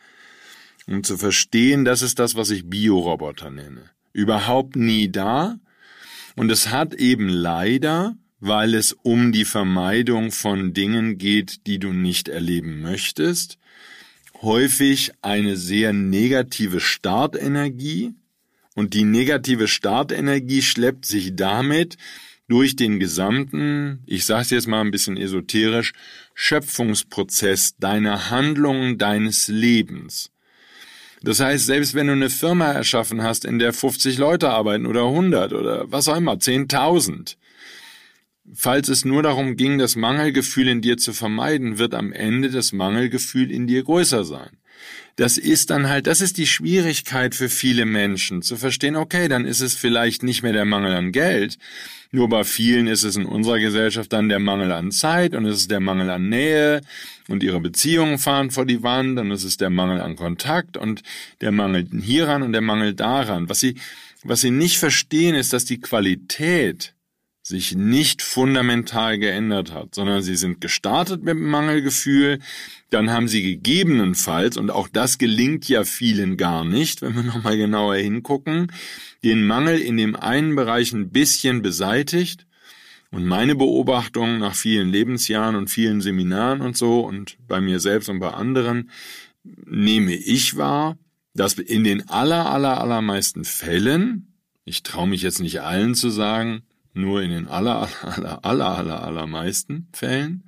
um 0.90 1.04
zu 1.04 1.16
verstehen, 1.16 1.84
das 1.84 2.02
ist 2.02 2.18
das, 2.18 2.34
was 2.34 2.50
ich 2.50 2.68
Bioroboter 2.68 3.50
nenne. 3.50 3.90
Überhaupt 4.12 4.74
nie 4.74 5.08
da. 5.08 5.58
Und 6.34 6.50
es 6.50 6.70
hat 6.70 6.94
eben 6.94 7.28
leider, 7.28 8.16
weil 8.40 8.74
es 8.74 8.92
um 8.92 9.30
die 9.30 9.44
Vermeidung 9.44 10.32
von 10.32 10.74
Dingen 10.74 11.16
geht, 11.16 11.66
die 11.68 11.78
du 11.78 11.92
nicht 11.92 12.28
erleben 12.28 12.82
möchtest, 12.82 13.58
häufig 14.42 15.12
eine 15.22 15.56
sehr 15.56 15.92
negative 15.92 16.80
Startenergie. 16.80 18.14
Und 18.74 18.92
die 18.94 19.04
negative 19.04 19.68
Startenergie 19.68 20.62
schleppt 20.62 21.06
sich 21.06 21.36
damit 21.36 21.98
durch 22.48 22.74
den 22.74 22.98
gesamten, 22.98 24.02
ich 24.06 24.24
sage 24.24 24.42
es 24.42 24.50
jetzt 24.50 24.66
mal 24.66 24.80
ein 24.80 24.90
bisschen 24.90 25.16
esoterisch, 25.16 25.92
Schöpfungsprozess 26.34 27.76
deiner 27.76 28.30
Handlungen, 28.30 28.98
deines 28.98 29.46
Lebens. 29.46 30.32
Das 31.22 31.40
heißt, 31.40 31.66
selbst 31.66 31.94
wenn 31.94 32.06
du 32.06 32.14
eine 32.14 32.30
Firma 32.30 32.72
erschaffen 32.72 33.22
hast, 33.22 33.44
in 33.44 33.58
der 33.58 33.72
50 33.72 34.16
Leute 34.16 34.50
arbeiten 34.50 34.86
oder 34.86 35.04
100 35.04 35.52
oder 35.52 35.90
was 35.90 36.08
auch 36.08 36.16
immer, 36.16 36.34
10.000, 36.34 37.36
falls 38.54 38.88
es 38.88 39.04
nur 39.04 39.22
darum 39.22 39.56
ging, 39.56 39.78
das 39.78 39.96
Mangelgefühl 39.96 40.68
in 40.68 40.80
dir 40.80 40.96
zu 40.96 41.12
vermeiden, 41.12 41.78
wird 41.78 41.94
am 41.94 42.12
Ende 42.12 42.50
das 42.50 42.72
Mangelgefühl 42.72 43.50
in 43.50 43.66
dir 43.66 43.84
größer 43.84 44.24
sein. 44.24 44.59
Das 45.16 45.36
ist 45.36 45.70
dann 45.70 45.88
halt, 45.88 46.06
das 46.06 46.20
ist 46.20 46.38
die 46.38 46.46
Schwierigkeit 46.46 47.34
für 47.34 47.48
viele 47.48 47.84
Menschen, 47.84 48.42
zu 48.42 48.56
verstehen, 48.56 48.96
okay, 48.96 49.28
dann 49.28 49.44
ist 49.44 49.60
es 49.60 49.74
vielleicht 49.74 50.22
nicht 50.22 50.42
mehr 50.42 50.52
der 50.52 50.64
Mangel 50.64 50.94
an 50.94 51.12
Geld, 51.12 51.58
nur 52.12 52.28
bei 52.28 52.42
vielen 52.42 52.88
ist 52.88 53.04
es 53.04 53.14
in 53.14 53.24
unserer 53.24 53.60
Gesellschaft 53.60 54.12
dann 54.12 54.28
der 54.28 54.40
Mangel 54.40 54.72
an 54.72 54.90
Zeit 54.90 55.32
und 55.32 55.44
es 55.46 55.58
ist 55.58 55.70
der 55.70 55.78
Mangel 55.78 56.10
an 56.10 56.28
Nähe 56.28 56.80
und 57.28 57.44
ihre 57.44 57.60
Beziehungen 57.60 58.18
fahren 58.18 58.50
vor 58.50 58.66
die 58.66 58.82
Wand 58.82 59.18
und 59.20 59.30
es 59.30 59.44
ist 59.44 59.60
der 59.60 59.70
Mangel 59.70 60.00
an 60.00 60.16
Kontakt 60.16 60.76
und 60.76 61.04
der 61.40 61.52
Mangel 61.52 61.86
hieran 62.02 62.42
und 62.42 62.52
der 62.52 62.62
Mangel 62.62 62.94
daran. 62.94 63.48
Was 63.48 63.60
sie, 63.60 63.76
was 64.24 64.40
sie 64.40 64.50
nicht 64.50 64.78
verstehen, 64.78 65.36
ist, 65.36 65.52
dass 65.52 65.64
die 65.64 65.80
Qualität 65.80 66.94
sich 67.50 67.74
nicht 67.74 68.22
fundamental 68.22 69.18
geändert 69.18 69.72
hat, 69.72 69.94
sondern 69.94 70.22
sie 70.22 70.36
sind 70.36 70.60
gestartet 70.60 71.22
mit 71.22 71.36
Mangelgefühl, 71.36 72.38
dann 72.88 73.10
haben 73.10 73.28
sie 73.28 73.42
gegebenenfalls, 73.42 74.56
und 74.56 74.70
auch 74.70 74.88
das 74.88 75.18
gelingt 75.18 75.68
ja 75.68 75.84
vielen 75.84 76.38
gar 76.38 76.64
nicht, 76.64 77.02
wenn 77.02 77.14
wir 77.14 77.22
nochmal 77.34 77.58
genauer 77.58 77.96
hingucken, 77.96 78.72
den 79.22 79.46
Mangel 79.46 79.78
in 79.78 79.98
dem 79.98 80.16
einen 80.16 80.56
Bereich 80.56 80.92
ein 80.92 81.10
bisschen 81.10 81.60
beseitigt. 81.60 82.46
Und 83.12 83.26
meine 83.26 83.56
Beobachtung 83.56 84.38
nach 84.38 84.54
vielen 84.54 84.90
Lebensjahren 84.90 85.56
und 85.56 85.68
vielen 85.68 86.00
Seminaren 86.00 86.60
und 86.60 86.76
so 86.76 87.00
und 87.00 87.36
bei 87.48 87.60
mir 87.60 87.80
selbst 87.80 88.08
und 88.08 88.20
bei 88.20 88.30
anderen 88.30 88.90
nehme 89.42 90.14
ich 90.14 90.56
wahr, 90.56 90.96
dass 91.34 91.54
in 91.54 91.82
den 91.82 92.08
aller, 92.08 92.46
aller, 92.46 92.80
allermeisten 92.80 93.44
Fällen, 93.44 94.34
ich 94.64 94.84
traue 94.84 95.08
mich 95.08 95.22
jetzt 95.22 95.40
nicht 95.40 95.60
allen 95.60 95.96
zu 95.96 96.08
sagen, 96.08 96.62
nur 97.00 97.22
in 97.22 97.30
den 97.30 97.48
aller, 97.48 97.88
aller, 98.02 98.44
aller, 98.44 98.78
aller, 98.78 99.02
allermeisten 99.02 99.88
Fällen 99.92 100.44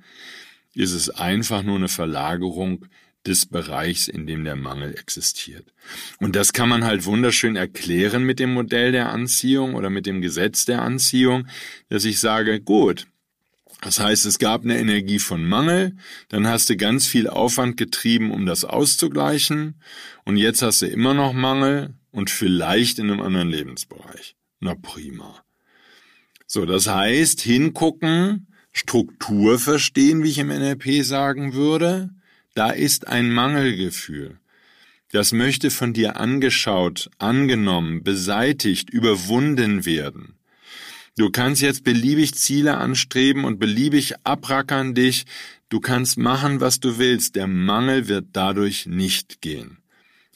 ist 0.73 0.93
es 0.93 1.09
einfach 1.09 1.63
nur 1.63 1.77
eine 1.77 1.89
Verlagerung 1.89 2.85
des 3.25 3.45
Bereichs, 3.45 4.07
in 4.07 4.27
dem 4.27 4.43
der 4.43 4.55
Mangel 4.55 4.95
existiert. 4.95 5.73
Und 6.19 6.35
das 6.35 6.51
kann 6.51 6.67
man 6.67 6.83
halt 6.83 7.05
wunderschön 7.05 7.55
erklären 7.55 8.23
mit 8.23 8.39
dem 8.39 8.53
Modell 8.53 8.91
der 8.91 9.09
Anziehung 9.09 9.75
oder 9.75 9.89
mit 9.89 10.05
dem 10.05 10.21
Gesetz 10.21 10.65
der 10.65 10.81
Anziehung, 10.81 11.47
dass 11.89 12.05
ich 12.05 12.19
sage, 12.19 12.59
gut, 12.59 13.07
das 13.81 13.99
heißt, 13.99 14.25
es 14.25 14.39
gab 14.39 14.63
eine 14.63 14.77
Energie 14.77 15.19
von 15.19 15.43
Mangel, 15.45 15.95
dann 16.29 16.47
hast 16.47 16.69
du 16.69 16.77
ganz 16.77 17.05
viel 17.05 17.27
Aufwand 17.27 17.75
getrieben, 17.77 18.31
um 18.31 18.45
das 18.45 18.63
auszugleichen, 18.63 19.75
und 20.25 20.37
jetzt 20.37 20.61
hast 20.61 20.81
du 20.81 20.87
immer 20.87 21.13
noch 21.13 21.33
Mangel 21.33 21.93
und 22.11 22.29
vielleicht 22.29 22.99
in 22.99 23.09
einem 23.09 23.21
anderen 23.21 23.49
Lebensbereich. 23.49 24.35
Na 24.61 24.75
prima. 24.75 25.42
So, 26.53 26.67
das 26.67 26.87
heißt, 26.87 27.41
hingucken, 27.41 28.45
Struktur 28.71 29.57
verstehen, 29.57 30.21
wie 30.21 30.29
ich 30.29 30.37
im 30.37 30.49
NLP 30.49 31.03
sagen 31.03 31.55
würde, 31.55 32.11
da 32.53 32.69
ist 32.69 33.07
ein 33.07 33.31
Mangelgefühl. 33.31 34.37
Das 35.11 35.31
möchte 35.31 35.71
von 35.71 35.93
dir 35.93 36.17
angeschaut, 36.17 37.09
angenommen, 37.17 38.03
beseitigt, 38.03 38.91
überwunden 38.91 39.85
werden. 39.85 40.35
Du 41.17 41.31
kannst 41.31 41.63
jetzt 41.63 41.83
beliebig 41.83 42.35
Ziele 42.35 42.77
anstreben 42.77 43.45
und 43.45 43.57
beliebig 43.57 44.13
abrackern 44.23 44.93
dich 44.93 45.25
Du 45.69 45.79
kannst 45.79 46.19
machen, 46.19 46.61
was 46.61 46.79
du 46.79 46.99
willst, 46.99 47.35
der 47.35 47.47
Mangel 47.47 48.07
wird 48.07 48.27
dadurch 48.33 48.85
nicht 48.85 49.41
gehen. 49.41 49.79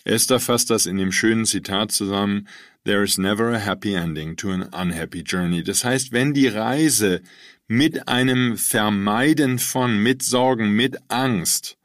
Esther 0.08 0.40
fasst 0.40 0.70
das 0.70 0.86
in 0.86 0.98
dem 0.98 1.12
schönen 1.12 1.46
Zitat 1.46 1.92
zusammen, 1.92 2.48
There 2.86 3.04
is 3.04 3.18
never 3.18 3.54
a 3.54 3.60
happy 3.60 3.94
ending 3.94 4.38
to 4.38 4.50
an 4.50 4.64
unhappy 4.72 5.22
journey. 5.22 5.62
Das 5.62 5.84
heißt, 5.84 6.14
wenn 6.14 6.34
die 6.34 6.48
Reise 6.48 7.22
mit 7.68 8.08
einem 8.08 8.56
Vermeiden 8.56 9.60
von, 9.60 10.02
mit 10.02 10.24
Sorgen, 10.24 10.72
mit 10.72 10.98
Angst, 11.10 11.78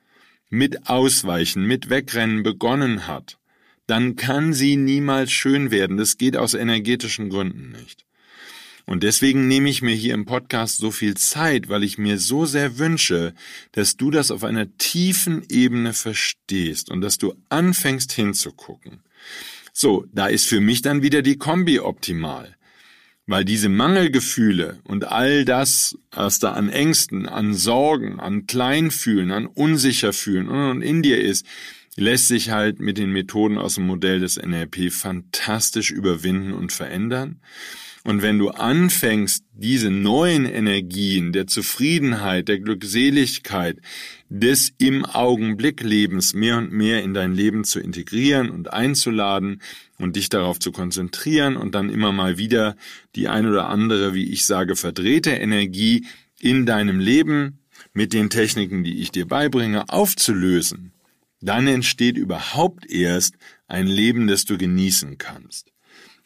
mit 0.48 0.88
Ausweichen, 0.88 1.66
mit 1.66 1.90
Wegrennen 1.90 2.44
begonnen 2.44 3.08
hat, 3.08 3.38
dann 3.88 4.14
kann 4.14 4.52
sie 4.52 4.76
niemals 4.76 5.32
schön 5.32 5.72
werden. 5.72 5.96
Das 5.96 6.18
geht 6.18 6.36
aus 6.36 6.54
energetischen 6.54 7.30
Gründen 7.30 7.72
nicht. 7.72 8.04
Und 8.86 9.02
deswegen 9.02 9.48
nehme 9.48 9.68
ich 9.68 9.82
mir 9.82 9.94
hier 9.94 10.14
im 10.14 10.24
Podcast 10.24 10.78
so 10.78 10.90
viel 10.90 11.16
Zeit, 11.16 11.68
weil 11.68 11.84
ich 11.84 11.98
mir 11.98 12.18
so 12.18 12.46
sehr 12.46 12.78
wünsche, 12.78 13.34
dass 13.72 13.96
du 13.96 14.10
das 14.10 14.30
auf 14.30 14.44
einer 14.44 14.76
tiefen 14.76 15.44
Ebene 15.48 15.92
verstehst 15.92 16.90
und 16.90 17.00
dass 17.00 17.18
du 17.18 17.34
anfängst 17.48 18.12
hinzugucken. 18.12 19.02
So, 19.72 20.04
da 20.12 20.26
ist 20.26 20.46
für 20.46 20.60
mich 20.60 20.82
dann 20.82 21.02
wieder 21.02 21.22
die 21.22 21.38
Kombi 21.38 21.80
optimal. 21.80 22.56
Weil 23.26 23.44
diese 23.44 23.68
Mangelgefühle 23.68 24.80
und 24.82 25.04
all 25.04 25.44
das, 25.44 25.96
was 26.10 26.40
da 26.40 26.52
an 26.52 26.68
Ängsten, 26.68 27.28
an 27.28 27.54
Sorgen, 27.54 28.18
an 28.18 28.46
Kleinfühlen, 28.46 29.30
an 29.30 29.46
Unsicherfühlen 29.46 30.48
und 30.48 30.82
in 30.82 31.02
dir 31.02 31.20
ist, 31.20 31.46
lässt 31.96 32.28
sich 32.28 32.50
halt 32.50 32.80
mit 32.80 32.98
den 32.98 33.12
Methoden 33.12 33.58
aus 33.58 33.74
dem 33.74 33.86
Modell 33.86 34.20
des 34.20 34.36
NLP 34.36 34.92
fantastisch 34.92 35.90
überwinden 35.90 36.52
und 36.52 36.72
verändern. 36.72 37.40
Und 38.04 38.20
wenn 38.20 38.38
du 38.38 38.48
anfängst, 38.48 39.44
diese 39.52 39.90
neuen 39.90 40.44
Energien 40.44 41.32
der 41.32 41.46
Zufriedenheit, 41.46 42.48
der 42.48 42.58
Glückseligkeit, 42.58 43.78
des 44.28 44.72
im 44.78 45.04
Augenblick 45.04 45.82
Lebens 45.82 46.34
mehr 46.34 46.58
und 46.58 46.72
mehr 46.72 47.04
in 47.04 47.14
dein 47.14 47.32
Leben 47.32 47.62
zu 47.62 47.78
integrieren 47.78 48.50
und 48.50 48.72
einzuladen 48.72 49.62
und 49.98 50.16
dich 50.16 50.30
darauf 50.30 50.58
zu 50.58 50.72
konzentrieren 50.72 51.56
und 51.56 51.76
dann 51.76 51.90
immer 51.90 52.10
mal 52.10 52.38
wieder 52.38 52.76
die 53.14 53.28
ein 53.28 53.46
oder 53.46 53.68
andere, 53.68 54.14
wie 54.14 54.32
ich 54.32 54.46
sage, 54.46 54.74
verdrehte 54.74 55.30
Energie 55.30 56.06
in 56.40 56.66
deinem 56.66 56.98
Leben 56.98 57.60
mit 57.92 58.12
den 58.12 58.30
Techniken, 58.30 58.82
die 58.82 59.00
ich 59.00 59.12
dir 59.12 59.28
beibringe, 59.28 59.88
aufzulösen, 59.90 60.92
dann 61.42 61.66
entsteht 61.66 62.16
überhaupt 62.16 62.90
erst 62.90 63.34
ein 63.66 63.86
Leben, 63.86 64.26
das 64.26 64.44
du 64.44 64.56
genießen 64.56 65.18
kannst 65.18 65.72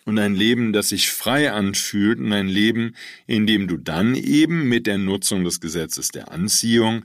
und 0.06 0.18
ein 0.18 0.34
Leben, 0.34 0.72
das 0.72 0.90
sich 0.90 1.10
frei 1.10 1.52
anfühlt 1.52 2.18
und 2.18 2.32
ein 2.32 2.48
Leben, 2.48 2.94
in 3.26 3.46
dem 3.46 3.66
du 3.66 3.76
dann 3.76 4.14
eben 4.14 4.68
mit 4.68 4.86
der 4.86 4.98
Nutzung 4.98 5.44
des 5.44 5.60
Gesetzes 5.60 6.08
der 6.08 6.30
Anziehung 6.30 7.04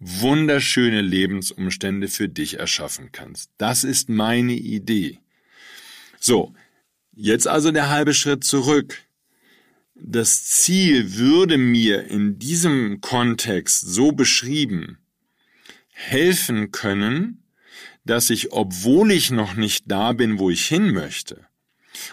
wunderschöne 0.00 1.00
Lebensumstände 1.00 2.08
für 2.08 2.28
dich 2.28 2.58
erschaffen 2.58 3.10
kannst. 3.12 3.50
Das 3.56 3.84
ist 3.84 4.08
meine 4.08 4.54
Idee. 4.54 5.20
So, 6.18 6.54
jetzt 7.12 7.46
also 7.46 7.70
der 7.70 7.88
halbe 7.88 8.14
Schritt 8.14 8.42
zurück. 8.42 8.98
Das 9.94 10.44
Ziel 10.44 11.16
würde 11.16 11.58
mir 11.58 12.06
in 12.06 12.38
diesem 12.38 13.00
Kontext 13.00 13.82
so 13.82 14.12
beschrieben 14.12 14.98
helfen 15.92 16.72
können, 16.72 17.39
dass 18.04 18.30
ich, 18.30 18.52
obwohl 18.52 19.12
ich 19.12 19.30
noch 19.30 19.54
nicht 19.54 19.84
da 19.86 20.12
bin, 20.12 20.38
wo 20.38 20.50
ich 20.50 20.66
hin 20.66 20.92
möchte, 20.92 21.46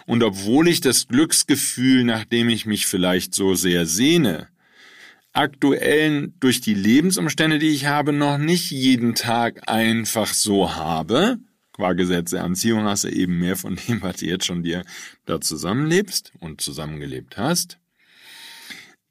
und 0.05 0.23
obwohl 0.23 0.67
ich 0.67 0.81
das 0.81 1.07
Glücksgefühl, 1.07 2.03
nach 2.03 2.25
dem 2.25 2.49
ich 2.49 2.65
mich 2.65 2.87
vielleicht 2.87 3.33
so 3.33 3.55
sehr 3.55 3.85
sehne, 3.85 4.47
aktuell 5.33 6.33
durch 6.39 6.61
die 6.61 6.73
Lebensumstände, 6.73 7.59
die 7.59 7.69
ich 7.69 7.85
habe, 7.85 8.11
noch 8.11 8.37
nicht 8.37 8.71
jeden 8.71 9.15
Tag 9.15 9.69
einfach 9.69 10.33
so 10.33 10.75
habe, 10.75 11.37
qua 11.73 11.93
Gesetz 11.93 12.31
der 12.31 12.43
Anziehung 12.43 12.85
hast 12.85 13.03
du 13.03 13.09
eben 13.09 13.37
mehr 13.37 13.55
von 13.55 13.75
dem, 13.87 14.01
was 14.01 14.17
du 14.17 14.25
jetzt 14.25 14.45
schon 14.45 14.63
dir 14.63 14.83
da 15.25 15.39
zusammenlebst 15.39 16.33
und 16.39 16.61
zusammengelebt 16.61 17.37
hast, 17.37 17.77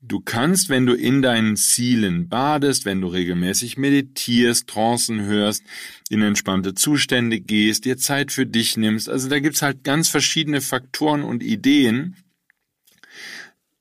Du 0.09 0.21
kannst, 0.21 0.69
wenn 0.69 0.87
du 0.87 0.95
in 0.95 1.21
deinen 1.21 1.57
Zielen 1.57 2.29
badest, 2.29 2.85
wenn 2.85 3.01
du 3.01 3.09
regelmäßig 3.09 3.77
meditierst, 3.77 4.69
Trancen 4.69 5.23
hörst, 5.23 5.65
in 6.09 6.23
entspannte 6.23 6.75
Zustände 6.75 7.41
gehst, 7.41 7.87
dir 7.87 7.97
Zeit 7.97 8.31
für 8.31 8.47
dich 8.47 8.77
nimmst, 8.77 9.09
also 9.09 9.29
da 9.29 9.41
gibt's 9.41 9.63
halt 9.63 9.83
ganz 9.83 10.09
verschiedene 10.09 10.61
Faktoren 10.61 11.23
und 11.23 11.43
Ideen, 11.43 12.15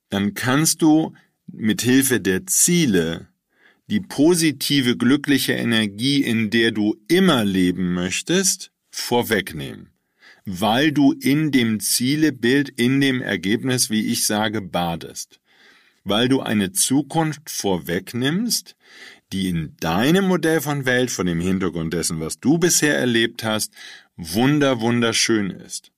dann 0.10 0.34
kannst 0.34 0.82
du 0.82 1.14
mit 1.46 1.84
Hilfe 1.84 2.20
der 2.20 2.48
Ziele 2.48 3.28
die 3.88 4.00
positive, 4.00 4.98
glückliche 4.98 5.54
Energie, 5.54 6.24
in 6.24 6.50
der 6.50 6.72
du 6.72 6.96
immer 7.08 7.46
leben 7.46 7.94
möchtest, 7.94 8.72
vorwegnehmen. 8.90 9.92
Weil 10.44 10.92
du 10.92 11.12
in 11.12 11.52
dem 11.52 11.80
Zielebild, 11.80 12.70
in 12.70 13.00
dem 13.00 13.22
Ergebnis, 13.22 13.92
wie 13.92 14.08
ich 14.08 14.26
sage, 14.26 14.62
badest 14.62 15.40
weil 16.06 16.30
du 16.30 16.40
eine 16.40 16.72
Zukunft 16.72 17.50
vorwegnimmst, 17.50 18.78
die 19.34 19.50
in 19.50 19.76
deinem 19.80 20.28
Modell 20.28 20.62
von 20.62 20.86
Welt, 20.86 21.12
von 21.12 21.26
dem 21.26 21.42
Hintergrund 21.42 21.94
dessen, 21.94 22.22
was 22.22 22.40
du 22.40 22.58
bisher 22.58 22.98
erlebt 22.98 23.44
hast, 23.44 23.74
wunder, 24.16 24.80
wunderschön 24.80 25.50
ist. 25.50 25.92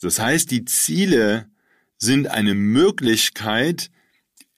Das 0.00 0.20
heißt, 0.20 0.50
die 0.50 0.64
Ziele 0.64 1.50
sind 1.98 2.28
eine 2.28 2.54
Möglichkeit, 2.54 3.90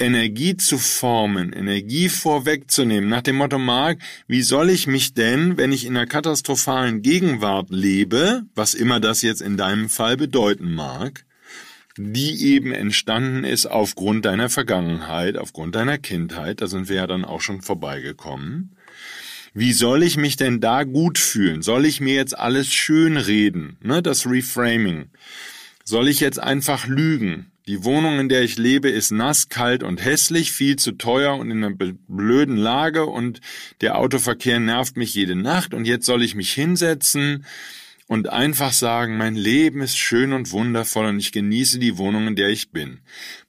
Energie 0.01 0.57
zu 0.57 0.79
formen, 0.79 1.53
Energie 1.53 2.09
vorwegzunehmen, 2.09 3.09
nach 3.09 3.23
dem 3.23 3.37
Motto, 3.37 3.59
Mark, 3.59 3.99
wie 4.29 4.43
soll 4.43 4.71
ich 4.71 4.87
mich 4.87 5.15
denn, 5.15 5.57
wenn 5.57 5.73
ich 5.73 5.87
in 5.87 5.97
einer 5.97 6.07
katastrophalen 6.07 7.03
Gegenwart 7.03 7.71
lebe, 7.71 8.45
was 8.55 8.75
immer 8.75 9.01
das 9.01 9.23
jetzt 9.23 9.43
in 9.43 9.57
deinem 9.57 9.89
Fall 9.89 10.17
bedeuten 10.17 10.73
mag, 10.73 11.25
die 11.99 12.45
eben 12.45 12.73
entstanden 12.73 13.45
ist 13.45 13.67
aufgrund 13.67 14.25
deiner 14.25 14.49
Vergangenheit, 14.49 15.37
aufgrund 15.37 15.75
deiner 15.75 15.99
Kindheit, 15.99 16.61
da 16.61 16.67
sind 16.69 16.89
wir 16.89 16.97
ja 16.97 17.07
dann 17.07 17.25
auch 17.25 17.41
schon 17.41 17.61
vorbeigekommen. 17.61 18.77
Wie 19.55 19.73
soll 19.73 20.03
ich 20.03 20.17
mich 20.17 20.37
denn 20.37 20.61
da 20.61 20.85
gut 20.85 21.19
fühlen? 21.19 21.63
Soll 21.63 21.85
ich 21.85 22.01
mir 22.01 22.15
jetzt 22.15 22.39
alles 22.39 22.69
schön 22.73 23.17
reden? 23.17 23.77
Ne, 23.83 24.03
das 24.03 24.27
Reframing. 24.27 25.07
Soll 25.85 26.09
ich 26.09 26.21
jetzt 26.21 26.39
einfach 26.39 26.87
lügen? 26.87 27.51
Die 27.67 27.85
Wohnung, 27.85 28.19
in 28.19 28.29
der 28.29 28.43
ich 28.43 28.57
lebe, 28.57 28.89
ist 28.89 29.11
nass, 29.11 29.49
kalt 29.49 29.83
und 29.83 30.03
hässlich, 30.03 30.53
viel 30.53 30.77
zu 30.77 30.93
teuer 30.93 31.35
und 31.35 31.51
in 31.51 31.65
einer 31.65 31.75
blöden 31.75 32.57
Lage 32.57 33.05
und 33.07 33.41
der 33.81 33.99
Autoverkehr 33.99 34.61
nervt 34.61 34.97
mich 34.97 35.15
jede 35.15 35.35
Nacht 35.35 35.75
und 35.75 35.87
jetzt 35.87 36.07
soll 36.07 36.23
ich 36.23 36.35
mich 36.35 36.53
hinsetzen 36.53 37.45
und 38.09 38.31
einfach 38.31 38.73
sagen, 38.73 39.19
mein 39.19 39.37
Leben 39.37 39.83
ist 39.83 39.97
schön 39.97 40.33
und 40.33 40.51
wundervoll 40.51 41.07
und 41.07 41.21
ich 41.21 41.31
genieße 41.31 41.79
die 41.79 41.99
Wohnung, 41.99 42.27
in 42.27 42.37
der 42.37 42.49
ich 42.49 42.73
bin. 42.73 43.01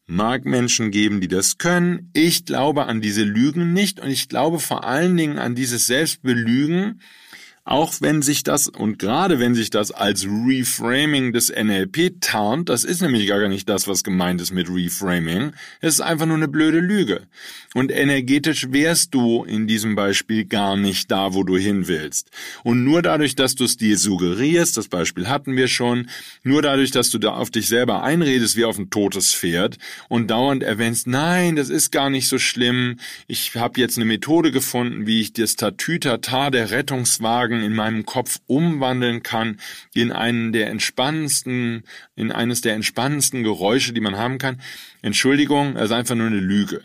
Mag 0.06 0.46
Menschen 0.46 0.92
geben, 0.92 1.22
die 1.22 1.28
das 1.28 1.58
können. 1.58 2.12
Ich 2.14 2.46
glaube 2.46 2.86
an 2.86 3.02
diese 3.02 3.24
Lügen 3.24 3.74
nicht 3.74 4.00
und 4.00 4.10
ich 4.10 4.28
glaube 4.28 4.60
vor 4.60 4.84
allen 4.84 5.16
Dingen 5.16 5.40
an 5.40 5.56
dieses 5.56 5.88
Selbstbelügen, 5.88 7.02
auch 7.70 7.94
wenn 8.00 8.24
sich 8.24 8.42
das 8.42 8.68
und 8.68 8.98
gerade 8.98 9.38
wenn 9.38 9.54
sich 9.54 9.70
das 9.70 9.92
als 9.92 10.26
Reframing 10.26 11.34
des 11.34 11.50
NLP 11.50 12.20
tarnt, 12.20 12.68
das 12.68 12.84
ist 12.84 13.04
nämlich 13.04 13.28
gar 13.28 13.48
nicht 13.48 13.70
das, 13.70 13.88
was 13.88 14.04
gemeint 14.04 14.42
ist 14.42 14.52
mit 14.52 14.68
Reframing, 14.70 15.52
es 15.80 15.96
ist 15.96 16.02
einfach 16.02 16.26
nur 16.26 16.38
eine 16.38 16.48
blöde 16.48 16.80
Lüge. 16.80 17.28
Und 17.76 17.92
energetisch 17.92 18.72
wärst 18.72 19.14
du 19.14 19.44
in 19.44 19.68
diesem 19.68 19.94
Beispiel 19.94 20.46
gar 20.46 20.78
nicht 20.78 21.12
da, 21.12 21.36
wo 21.36 21.44
du 21.44 21.58
hin 21.58 21.88
willst. 21.88 22.32
Und 22.64 22.84
nur 22.84 23.04
dadurch, 23.04 23.36
dass 23.36 23.54
du 23.54 23.66
es 23.66 23.78
dir 23.78 24.00
suggerierst, 24.00 24.76
das 24.76 24.88
Beispiel 24.88 25.28
hatten 25.28 25.56
wir 25.56 25.68
schon, 25.68 26.10
nur 26.42 26.64
dadurch, 26.64 26.90
dass 26.90 27.12
du 27.12 27.20
da 27.20 27.34
auf 27.36 27.52
dich 27.52 27.68
selber 27.68 28.02
einredest 28.02 28.58
wie 28.58 28.66
auf 28.66 28.80
ein 28.80 28.90
totes 28.90 29.36
Pferd 29.36 29.78
und 30.08 30.32
dauernd 30.32 30.64
erwähnst, 30.64 31.06
nein, 31.06 31.56
das 31.56 31.70
ist 31.70 31.92
gar 31.92 32.10
nicht 32.10 32.28
so 32.28 32.40
schlimm, 32.40 32.98
ich 33.28 33.56
habe 33.56 33.80
jetzt 33.80 33.98
eine 33.98 34.06
Methode 34.06 34.52
gefunden, 34.52 35.06
wie 35.06 35.22
ich 35.22 35.34
das 35.34 35.56
Tatütata 35.56 36.50
der 36.50 36.72
Rettungswagen 36.72 37.59
Gedanken 37.60 37.64
in 37.64 37.76
meinem 37.76 38.06
Kopf 38.06 38.40
umwandeln 38.48 39.24
kann 39.24 39.60
in 39.94 40.12
einen 40.12 40.52
der 40.52 40.70
entspannendsten, 40.70 41.84
in 42.16 42.32
eines 42.32 42.62
der 42.62 42.76
entspannendsten 42.76 43.44
Geräusche, 43.44 43.94
die 43.94 44.02
man 44.02 44.18
haben 44.18 44.38
kann. 44.38 44.62
Entschuldigung, 45.02 45.76
das 45.76 45.86
ist 45.86 45.92
einfach 45.92 46.16
nur 46.16 46.28
eine 46.28 46.40
Lüge. 46.40 46.82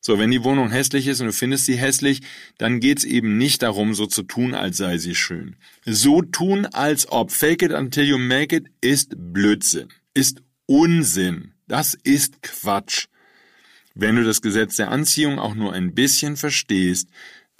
So, 0.00 0.18
wenn 0.18 0.32
die 0.32 0.42
Wohnung 0.42 0.70
hässlich 0.70 1.06
ist 1.06 1.20
und 1.20 1.28
du 1.28 1.32
findest 1.32 1.66
sie 1.66 1.76
hässlich, 1.76 2.22
dann 2.58 2.80
geht's 2.80 3.04
eben 3.04 3.38
nicht 3.38 3.62
darum, 3.62 3.94
so 3.94 4.06
zu 4.06 4.24
tun, 4.24 4.52
als 4.52 4.76
sei 4.76 4.98
sie 4.98 5.14
schön. 5.14 5.56
So 5.84 6.22
tun, 6.22 6.66
als 6.66 7.08
ob 7.08 7.30
fake 7.30 7.62
it 7.62 7.72
until 7.72 8.04
you 8.04 8.18
make 8.18 8.54
it, 8.54 8.66
ist 8.80 9.14
Blödsinn, 9.16 9.88
ist 10.12 10.42
Unsinn. 10.66 11.52
Das 11.68 11.94
ist 11.94 12.42
Quatsch. 12.42 13.06
Wenn 13.94 14.16
du 14.16 14.24
das 14.24 14.42
Gesetz 14.42 14.76
der 14.76 14.90
Anziehung 14.90 15.38
auch 15.38 15.54
nur 15.54 15.72
ein 15.72 15.94
bisschen 15.94 16.36
verstehst, 16.36 17.08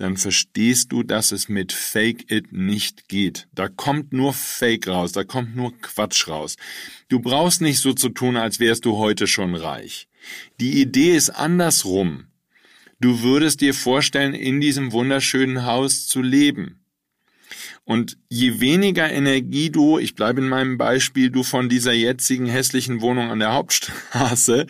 dann 0.03 0.17
verstehst 0.17 0.91
du, 0.91 1.05
dass 1.05 1.31
es 1.31 1.49
mit 1.49 1.73
Fake 1.73 2.29
It 2.29 2.53
nicht 2.53 3.09
geht. 3.09 3.47
Da 3.55 3.69
kommt 3.69 4.12
nur 4.12 4.33
Fake 4.33 4.88
raus, 4.88 5.12
da 5.12 5.23
kommt 5.23 5.55
nur 5.55 5.73
Quatsch 5.81 6.27
raus. 6.27 6.57
Du 7.09 7.21
brauchst 7.21 7.61
nicht 7.61 7.79
so 7.79 7.93
zu 7.93 8.09
tun, 8.09 8.37
als 8.37 8.59
wärst 8.59 8.85
du 8.85 8.97
heute 8.97 9.29
schon 9.29 9.55
reich. 9.55 10.09
Die 10.59 10.81
Idee 10.81 11.15
ist 11.15 11.31
andersrum. 11.31 12.25
Du 12.99 13.23
würdest 13.23 13.61
dir 13.61 13.75
vorstellen, 13.75 14.35
in 14.35 14.61
diesem 14.61 14.91
wunderschönen 14.91 15.67
Haus 15.67 16.09
zu 16.09 16.21
leben. 16.21 16.81
Und 17.85 18.19
je 18.29 18.59
weniger 18.59 19.09
Energie 19.09 19.71
du, 19.71 19.99
ich 19.99 20.17
bleibe 20.17 20.41
in 20.41 20.49
meinem 20.49 20.79
Beispiel, 20.79 21.31
du 21.31 21.45
von 21.45 21.69
dieser 21.69 21.93
jetzigen 21.93 22.47
hässlichen 22.47 23.01
Wohnung 23.01 23.31
an 23.31 23.38
der 23.38 23.53
Hauptstraße 23.53 24.67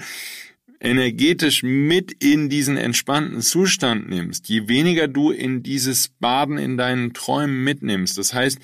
energetisch 0.83 1.63
mit 1.63 2.13
in 2.13 2.49
diesen 2.49 2.77
entspannten 2.77 3.41
Zustand 3.41 4.09
nimmst, 4.09 4.49
je 4.49 4.69
weniger 4.69 5.07
du 5.07 5.31
in 5.31 5.63
dieses 5.63 6.09
Baden 6.09 6.59
in 6.59 6.77
deinen 6.77 7.15
Träumen 7.15 7.63
mitnimmst, 7.63 8.19
das 8.19 8.35
heißt, 8.35 8.59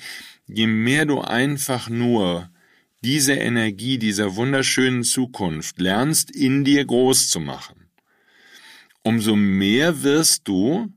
je 0.47 0.67
mehr 0.67 1.05
du 1.05 1.21
einfach 1.21 1.89
nur 1.89 2.49
diese 3.01 3.33
Energie 3.33 3.97
dieser 3.97 4.35
wunderschönen 4.35 5.03
Zukunft 5.03 5.79
lernst 5.79 6.29
in 6.31 6.65
dir 6.65 6.83
groß 6.83 7.29
zu 7.29 7.39
machen, 7.39 7.87
umso 9.01 9.37
mehr 9.37 10.03
wirst 10.03 10.47
du 10.47 10.91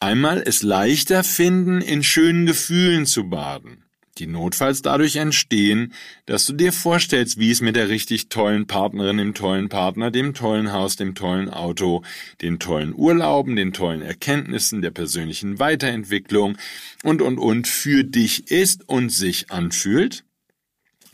einmal 0.00 0.42
es 0.44 0.64
leichter 0.64 1.22
finden, 1.22 1.80
in 1.80 2.02
schönen 2.02 2.46
Gefühlen 2.46 3.06
zu 3.06 3.30
baden 3.30 3.84
die 4.18 4.26
notfalls 4.26 4.82
dadurch 4.82 5.16
entstehen, 5.16 5.92
dass 6.26 6.46
du 6.46 6.52
dir 6.52 6.72
vorstellst, 6.72 7.38
wie 7.38 7.50
es 7.50 7.60
mit 7.60 7.76
der 7.76 7.88
richtig 7.88 8.28
tollen 8.28 8.66
Partnerin, 8.66 9.18
dem 9.18 9.34
tollen 9.34 9.68
Partner, 9.68 10.10
dem 10.10 10.34
tollen 10.34 10.72
Haus, 10.72 10.96
dem 10.96 11.14
tollen 11.14 11.48
Auto, 11.48 12.02
den 12.42 12.58
tollen 12.58 12.94
Urlauben, 12.94 13.56
den 13.56 13.72
tollen 13.72 14.02
Erkenntnissen, 14.02 14.82
der 14.82 14.90
persönlichen 14.90 15.58
Weiterentwicklung 15.58 16.56
und 17.02 17.22
und 17.22 17.38
und 17.38 17.66
für 17.66 18.04
dich 18.04 18.50
ist 18.50 18.88
und 18.88 19.10
sich 19.10 19.50
anfühlt 19.50 20.24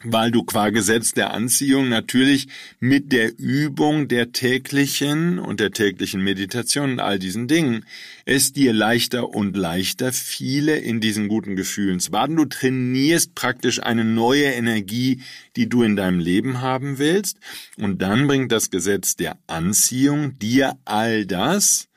weil 0.04 0.30
du 0.30 0.44
qua 0.44 0.70
Gesetz 0.70 1.12
der 1.12 1.32
Anziehung 1.32 1.88
natürlich 1.88 2.48
mit 2.78 3.10
der 3.10 3.38
Übung 3.38 4.06
der 4.08 4.32
täglichen 4.32 5.38
und 5.38 5.60
der 5.60 5.72
täglichen 5.72 6.22
Meditation 6.22 6.92
und 6.92 7.00
all 7.00 7.18
diesen 7.18 7.48
Dingen 7.48 7.84
es 8.26 8.52
dir 8.52 8.72
leichter 8.72 9.30
und 9.30 9.56
leichter 9.56 10.12
viele 10.12 10.76
in 10.76 11.00
diesen 11.00 11.28
guten 11.28 11.56
Gefühlen 11.56 12.00
zu 12.00 12.10
baden. 12.10 12.36
Du 12.36 12.44
trainierst 12.44 13.34
praktisch 13.34 13.82
eine 13.82 14.04
neue 14.04 14.44
Energie, 14.44 15.22
die 15.56 15.68
du 15.68 15.82
in 15.82 15.96
deinem 15.96 16.18
Leben 16.18 16.60
haben 16.60 16.98
willst 16.98 17.38
und 17.78 18.02
dann 18.02 18.26
bringt 18.26 18.52
das 18.52 18.70
Gesetz 18.70 19.16
der 19.16 19.38
Anziehung 19.46 20.38
dir 20.38 20.76
all 20.84 21.26
das, 21.26 21.88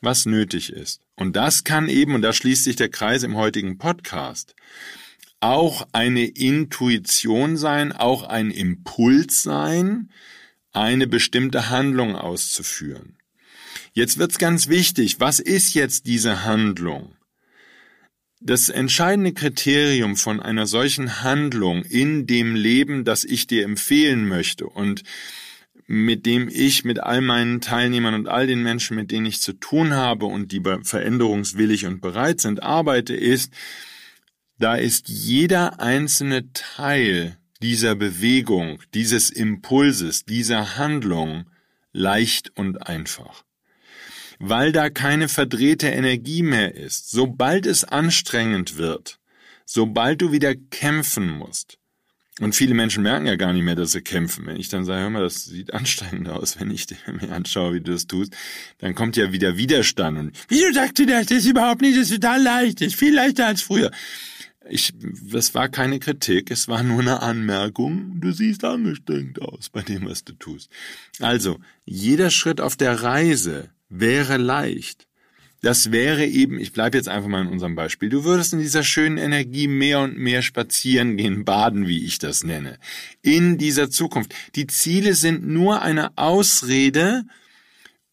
was 0.00 0.26
nötig 0.26 0.72
ist. 0.72 1.00
Und 1.16 1.34
das 1.34 1.64
kann 1.64 1.88
eben, 1.88 2.14
und 2.14 2.22
da 2.22 2.32
schließt 2.32 2.64
sich 2.64 2.76
der 2.76 2.88
Kreis 2.88 3.24
im 3.24 3.36
heutigen 3.36 3.78
Podcast, 3.78 4.54
auch 5.40 5.86
eine 5.92 6.24
Intuition 6.24 7.56
sein, 7.56 7.92
auch 7.92 8.24
ein 8.24 8.50
Impuls 8.50 9.42
sein, 9.42 10.10
eine 10.72 11.06
bestimmte 11.06 11.70
Handlung 11.70 12.16
auszuführen. 12.16 13.16
Jetzt 13.92 14.18
wird's 14.18 14.38
ganz 14.38 14.68
wichtig, 14.68 15.20
was 15.20 15.40
ist 15.40 15.74
jetzt 15.74 16.06
diese 16.06 16.44
Handlung? 16.44 17.16
Das 18.40 18.68
entscheidende 18.68 19.32
Kriterium 19.32 20.16
von 20.16 20.40
einer 20.40 20.66
solchen 20.66 21.22
Handlung 21.22 21.82
in 21.82 22.26
dem 22.26 22.54
Leben, 22.54 23.04
das 23.04 23.24
ich 23.24 23.48
dir 23.48 23.64
empfehlen 23.64 24.28
möchte 24.28 24.66
und 24.66 25.02
mit 25.88 26.26
dem 26.26 26.48
ich 26.48 26.84
mit 26.84 27.00
all 27.00 27.20
meinen 27.22 27.60
Teilnehmern 27.60 28.14
und 28.14 28.28
all 28.28 28.46
den 28.46 28.62
Menschen, 28.62 28.94
mit 28.94 29.10
denen 29.10 29.26
ich 29.26 29.40
zu 29.40 29.54
tun 29.54 29.94
habe 29.94 30.26
und 30.26 30.52
die 30.52 30.62
veränderungswillig 30.82 31.86
und 31.86 32.00
bereit 32.00 32.40
sind, 32.40 32.62
arbeite, 32.62 33.14
ist, 33.14 33.52
da 34.58 34.74
ist 34.74 35.08
jeder 35.08 35.80
einzelne 35.80 36.52
Teil 36.52 37.36
dieser 37.62 37.94
Bewegung, 37.94 38.80
dieses 38.94 39.30
Impulses, 39.30 40.24
dieser 40.24 40.76
Handlung 40.76 41.46
leicht 41.92 42.52
und 42.56 42.86
einfach. 42.86 43.44
Weil 44.38 44.70
da 44.72 44.90
keine 44.90 45.28
verdrehte 45.28 45.88
Energie 45.88 46.42
mehr 46.42 46.74
ist, 46.74 47.10
sobald 47.10 47.66
es 47.66 47.84
anstrengend 47.84 48.76
wird, 48.76 49.18
sobald 49.64 50.22
du 50.22 50.30
wieder 50.30 50.54
kämpfen 50.54 51.30
musst, 51.30 51.78
und 52.40 52.54
viele 52.54 52.74
Menschen 52.74 53.02
merken 53.02 53.26
ja 53.26 53.36
gar 53.36 53.52
nicht 53.52 53.64
mehr, 53.64 53.74
dass 53.74 53.92
sie 53.92 54.00
kämpfen. 54.00 54.46
Wenn 54.46 54.56
ich 54.56 54.68
dann 54.68 54.84
sage, 54.84 55.02
hör 55.02 55.10
mal, 55.10 55.22
das 55.22 55.44
sieht 55.44 55.74
anstrengend 55.74 56.28
aus, 56.28 56.60
wenn 56.60 56.70
ich 56.70 56.86
mir 57.20 57.32
anschaue, 57.32 57.74
wie 57.74 57.80
du 57.80 57.92
das 57.92 58.06
tust, 58.06 58.36
dann 58.78 58.94
kommt 58.94 59.16
ja 59.16 59.32
wieder 59.32 59.56
Widerstand. 59.56 60.18
Und 60.18 60.38
wieso 60.48 60.72
sagst 60.72 60.98
du 60.98 61.06
das? 61.06 61.26
Das 61.26 61.38
ist 61.38 61.46
überhaupt 61.46 61.80
nicht, 61.80 61.98
das 61.98 62.10
ist 62.10 62.22
total 62.22 62.42
leicht, 62.42 62.80
das 62.80 62.88
ist 62.88 62.96
viel 62.96 63.14
leichter 63.14 63.46
als 63.46 63.62
früher. 63.62 63.90
Ich, 64.70 64.92
das 65.30 65.54
war 65.54 65.68
keine 65.68 65.98
Kritik, 65.98 66.50
es 66.50 66.68
war 66.68 66.82
nur 66.82 67.00
eine 67.00 67.22
Anmerkung. 67.22 68.20
Du 68.20 68.32
siehst 68.32 68.64
angestrengt 68.64 69.40
aus 69.40 69.68
bei 69.70 69.82
dem, 69.82 70.06
was 70.06 70.24
du 70.24 70.32
tust. 70.34 70.70
Also, 71.20 71.58
jeder 71.84 72.30
Schritt 72.30 72.60
auf 72.60 72.76
der 72.76 73.02
Reise 73.02 73.70
wäre 73.88 74.36
leicht. 74.36 75.08
Das 75.60 75.90
wäre 75.90 76.24
eben, 76.24 76.60
ich 76.60 76.72
bleibe 76.72 76.96
jetzt 76.96 77.08
einfach 77.08 77.28
mal 77.28 77.42
in 77.42 77.48
unserem 77.48 77.74
Beispiel, 77.74 78.08
du 78.08 78.22
würdest 78.22 78.52
in 78.52 78.60
dieser 78.60 78.84
schönen 78.84 79.18
Energie 79.18 79.66
mehr 79.66 80.00
und 80.00 80.16
mehr 80.16 80.42
spazieren 80.42 81.16
gehen, 81.16 81.44
baden, 81.44 81.88
wie 81.88 82.04
ich 82.04 82.18
das 82.18 82.44
nenne, 82.44 82.78
in 83.22 83.58
dieser 83.58 83.90
Zukunft. 83.90 84.32
Die 84.54 84.68
Ziele 84.68 85.14
sind 85.14 85.46
nur 85.46 85.82
eine 85.82 86.16
Ausrede, 86.16 87.24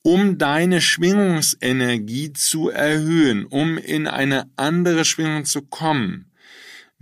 um 0.01 0.39
deine 0.39 0.81
Schwingungsenergie 0.81 2.33
zu 2.33 2.69
erhöhen, 2.69 3.45
um 3.45 3.77
in 3.77 4.07
eine 4.07 4.49
andere 4.55 5.05
Schwingung 5.05 5.45
zu 5.45 5.61
kommen. 5.61 6.31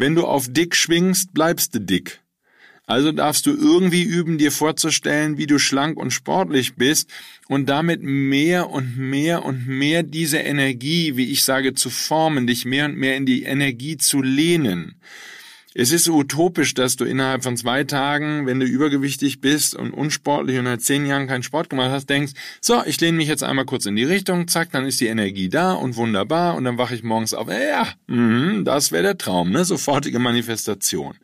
Wenn 0.03 0.15
du 0.15 0.25
auf 0.25 0.51
dick 0.51 0.75
schwingst, 0.75 1.33
bleibst 1.33 1.73
du 1.75 1.79
dick. 1.79 2.19
Also 2.85 3.13
darfst 3.13 3.45
du 3.45 3.51
irgendwie 3.51 4.03
üben, 4.03 4.37
dir 4.37 4.51
vorzustellen, 4.51 5.37
wie 5.37 5.47
du 5.47 5.59
schlank 5.59 5.95
und 5.95 6.11
sportlich 6.11 6.75
bist 6.75 7.09
und 7.47 7.69
damit 7.69 8.03
mehr 8.03 8.69
und 8.69 8.97
mehr 8.97 9.45
und 9.45 9.65
mehr 9.65 10.03
diese 10.03 10.39
Energie, 10.39 11.15
wie 11.15 11.31
ich 11.31 11.45
sage, 11.45 11.73
zu 11.73 11.89
formen, 11.89 12.47
dich 12.47 12.65
mehr 12.65 12.83
und 12.83 12.97
mehr 12.97 13.15
in 13.15 13.25
die 13.25 13.43
Energie 13.43 13.95
zu 13.95 14.21
lehnen. 14.21 14.95
Es 15.75 15.91
ist 15.91 16.07
utopisch, 16.07 16.75
dass 16.75 16.97
du 16.97 17.05
innerhalb 17.05 17.43
von 17.43 17.57
zwei 17.57 17.83
Tagen, 17.83 18.45
wenn 18.45 18.59
du 18.59 18.65
übergewichtig 18.65 19.41
bist 19.41 19.73
und 19.75 19.91
unsportlich 19.91 20.59
und 20.59 20.65
seit 20.65 20.81
zehn 20.81 21.05
Jahren 21.05 21.27
keinen 21.27 21.41
Sport 21.41 21.69
gemacht 21.71 21.89
hast, 21.89 22.09
denkst, 22.09 22.33
so, 22.61 22.83
ich 22.85 23.01
lehne 23.01 23.17
mich 23.17 23.27
jetzt 23.27 23.43
einmal 23.43 23.65
kurz 23.65 23.87
in 23.87 23.95
die 23.95 24.03
Richtung, 24.03 24.47
zack, 24.47 24.71
dann 24.71 24.85
ist 24.85 25.01
die 25.01 25.07
Energie 25.07 25.49
da 25.49 25.73
und 25.73 25.95
wunderbar 25.95 26.55
und 26.55 26.63
dann 26.63 26.77
wache 26.77 26.93
ich 26.93 27.01
morgens 27.01 27.33
auf. 27.33 27.47
Ja, 27.49 27.87
mh, 28.05 28.63
das 28.63 28.91
wäre 28.91 29.03
der 29.03 29.17
Traum, 29.17 29.49
ne? 29.49 29.65
Sofortige 29.65 30.19
Manifestation. 30.19 31.15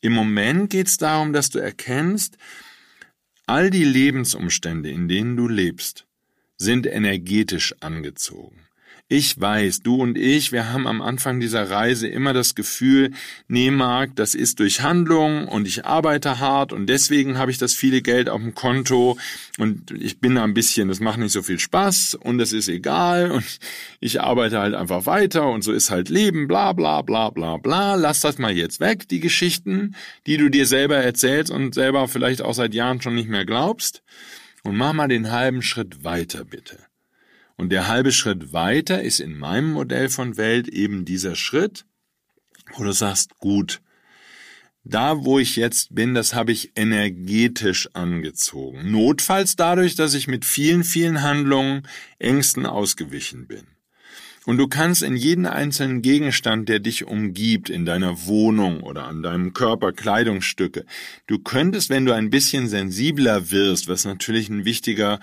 Im 0.00 0.14
Moment 0.14 0.70
geht 0.70 0.86
es 0.86 0.96
darum, 0.96 1.34
dass 1.34 1.50
du 1.50 1.58
erkennst, 1.58 2.38
all 3.46 3.68
die 3.68 3.84
Lebensumstände, 3.84 4.90
in 4.90 5.08
denen 5.08 5.36
du 5.36 5.46
lebst, 5.46 6.06
sind 6.56 6.86
energetisch 6.86 7.74
angezogen. 7.80 8.60
Ich 9.08 9.38
weiß, 9.38 9.80
du 9.80 9.96
und 9.96 10.16
ich, 10.16 10.50
wir 10.50 10.72
haben 10.72 10.86
am 10.86 11.02
Anfang 11.02 11.38
dieser 11.38 11.68
Reise 11.68 12.08
immer 12.08 12.32
das 12.32 12.54
Gefühl, 12.54 13.10
nee, 13.48 13.70
Marc, 13.70 14.16
das 14.16 14.34
ist 14.34 14.60
durch 14.60 14.80
Handlung 14.80 15.46
und 15.46 15.68
ich 15.68 15.84
arbeite 15.84 16.40
hart 16.40 16.72
und 16.72 16.86
deswegen 16.86 17.36
habe 17.36 17.50
ich 17.50 17.58
das 17.58 17.74
viele 17.74 18.00
Geld 18.00 18.30
auf 18.30 18.40
dem 18.40 18.54
Konto 18.54 19.18
und 19.58 19.90
ich 19.90 20.20
bin 20.20 20.36
da 20.36 20.44
ein 20.44 20.54
bisschen, 20.54 20.88
das 20.88 21.00
macht 21.00 21.18
nicht 21.18 21.32
so 21.32 21.42
viel 21.42 21.58
Spaß 21.58 22.14
und 22.14 22.40
es 22.40 22.54
ist 22.54 22.68
egal 22.68 23.30
und 23.30 23.44
ich 24.00 24.22
arbeite 24.22 24.58
halt 24.58 24.74
einfach 24.74 25.04
weiter 25.04 25.50
und 25.50 25.62
so 25.62 25.72
ist 25.72 25.90
halt 25.90 26.08
Leben, 26.08 26.48
bla 26.48 26.72
bla 26.72 27.02
bla 27.02 27.28
bla 27.28 27.58
bla. 27.58 27.96
Lass 27.96 28.20
das 28.20 28.38
mal 28.38 28.56
jetzt 28.56 28.80
weg, 28.80 29.06
die 29.10 29.20
Geschichten, 29.20 29.96
die 30.26 30.38
du 30.38 30.48
dir 30.48 30.64
selber 30.64 30.96
erzählst 30.96 31.50
und 31.50 31.74
selber 31.74 32.08
vielleicht 32.08 32.40
auch 32.40 32.54
seit 32.54 32.72
Jahren 32.72 33.02
schon 33.02 33.16
nicht 33.16 33.28
mehr 33.28 33.44
glaubst. 33.44 34.02
Und 34.62 34.78
mach 34.78 34.94
mal 34.94 35.08
den 35.08 35.30
halben 35.30 35.60
Schritt 35.60 36.04
weiter, 36.04 36.46
bitte. 36.46 36.78
Und 37.56 37.70
der 37.70 37.88
halbe 37.88 38.12
Schritt 38.12 38.52
weiter 38.52 39.02
ist 39.02 39.20
in 39.20 39.36
meinem 39.38 39.72
Modell 39.72 40.08
von 40.08 40.36
Welt 40.36 40.68
eben 40.68 41.04
dieser 41.04 41.36
Schritt, 41.36 41.84
wo 42.74 42.84
du 42.84 42.92
sagst, 42.92 43.38
gut, 43.38 43.80
da, 44.82 45.24
wo 45.24 45.38
ich 45.38 45.56
jetzt 45.56 45.94
bin, 45.94 46.14
das 46.14 46.34
habe 46.34 46.52
ich 46.52 46.72
energetisch 46.76 47.88
angezogen. 47.94 48.90
Notfalls 48.90 49.56
dadurch, 49.56 49.94
dass 49.94 50.12
ich 50.12 50.28
mit 50.28 50.44
vielen, 50.44 50.84
vielen 50.84 51.22
Handlungen, 51.22 51.88
Ängsten 52.18 52.66
ausgewichen 52.66 53.46
bin. 53.46 53.66
Und 54.46 54.58
du 54.58 54.68
kannst 54.68 55.02
in 55.02 55.16
jeden 55.16 55.46
einzelnen 55.46 56.02
Gegenstand, 56.02 56.68
der 56.68 56.80
dich 56.80 57.06
umgibt, 57.06 57.70
in 57.70 57.86
deiner 57.86 58.26
Wohnung 58.26 58.82
oder 58.82 59.04
an 59.04 59.22
deinem 59.22 59.54
Körper 59.54 59.92
Kleidungsstücke, 59.92 60.84
du 61.26 61.38
könntest, 61.38 61.88
wenn 61.88 62.04
du 62.04 62.12
ein 62.12 62.28
bisschen 62.28 62.68
sensibler 62.68 63.50
wirst, 63.50 63.88
was 63.88 64.04
natürlich 64.04 64.50
ein 64.50 64.66
wichtiger 64.66 65.18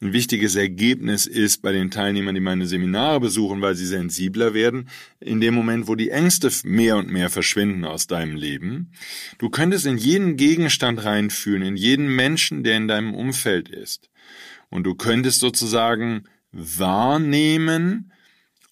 ein 0.00 0.12
wichtiges 0.12 0.54
Ergebnis 0.54 1.26
ist 1.26 1.62
bei 1.62 1.72
den 1.72 1.90
Teilnehmern, 1.90 2.34
die 2.34 2.40
meine 2.40 2.66
Seminare 2.66 3.20
besuchen, 3.20 3.62
weil 3.62 3.74
sie 3.74 3.86
sensibler 3.86 4.52
werden, 4.52 4.88
in 5.20 5.40
dem 5.40 5.54
Moment, 5.54 5.88
wo 5.88 5.94
die 5.94 6.10
Ängste 6.10 6.50
mehr 6.64 6.96
und 6.96 7.10
mehr 7.10 7.30
verschwinden 7.30 7.84
aus 7.84 8.06
deinem 8.06 8.36
Leben. 8.36 8.92
Du 9.38 9.48
könntest 9.48 9.86
in 9.86 9.96
jeden 9.96 10.36
Gegenstand 10.36 11.04
reinfühlen, 11.04 11.62
in 11.62 11.76
jeden 11.76 12.14
Menschen, 12.14 12.64
der 12.64 12.76
in 12.76 12.88
deinem 12.88 13.14
Umfeld 13.14 13.68
ist. 13.68 14.10
Und 14.68 14.84
du 14.84 14.94
könntest 14.94 15.40
sozusagen 15.40 16.24
wahrnehmen, 16.52 18.12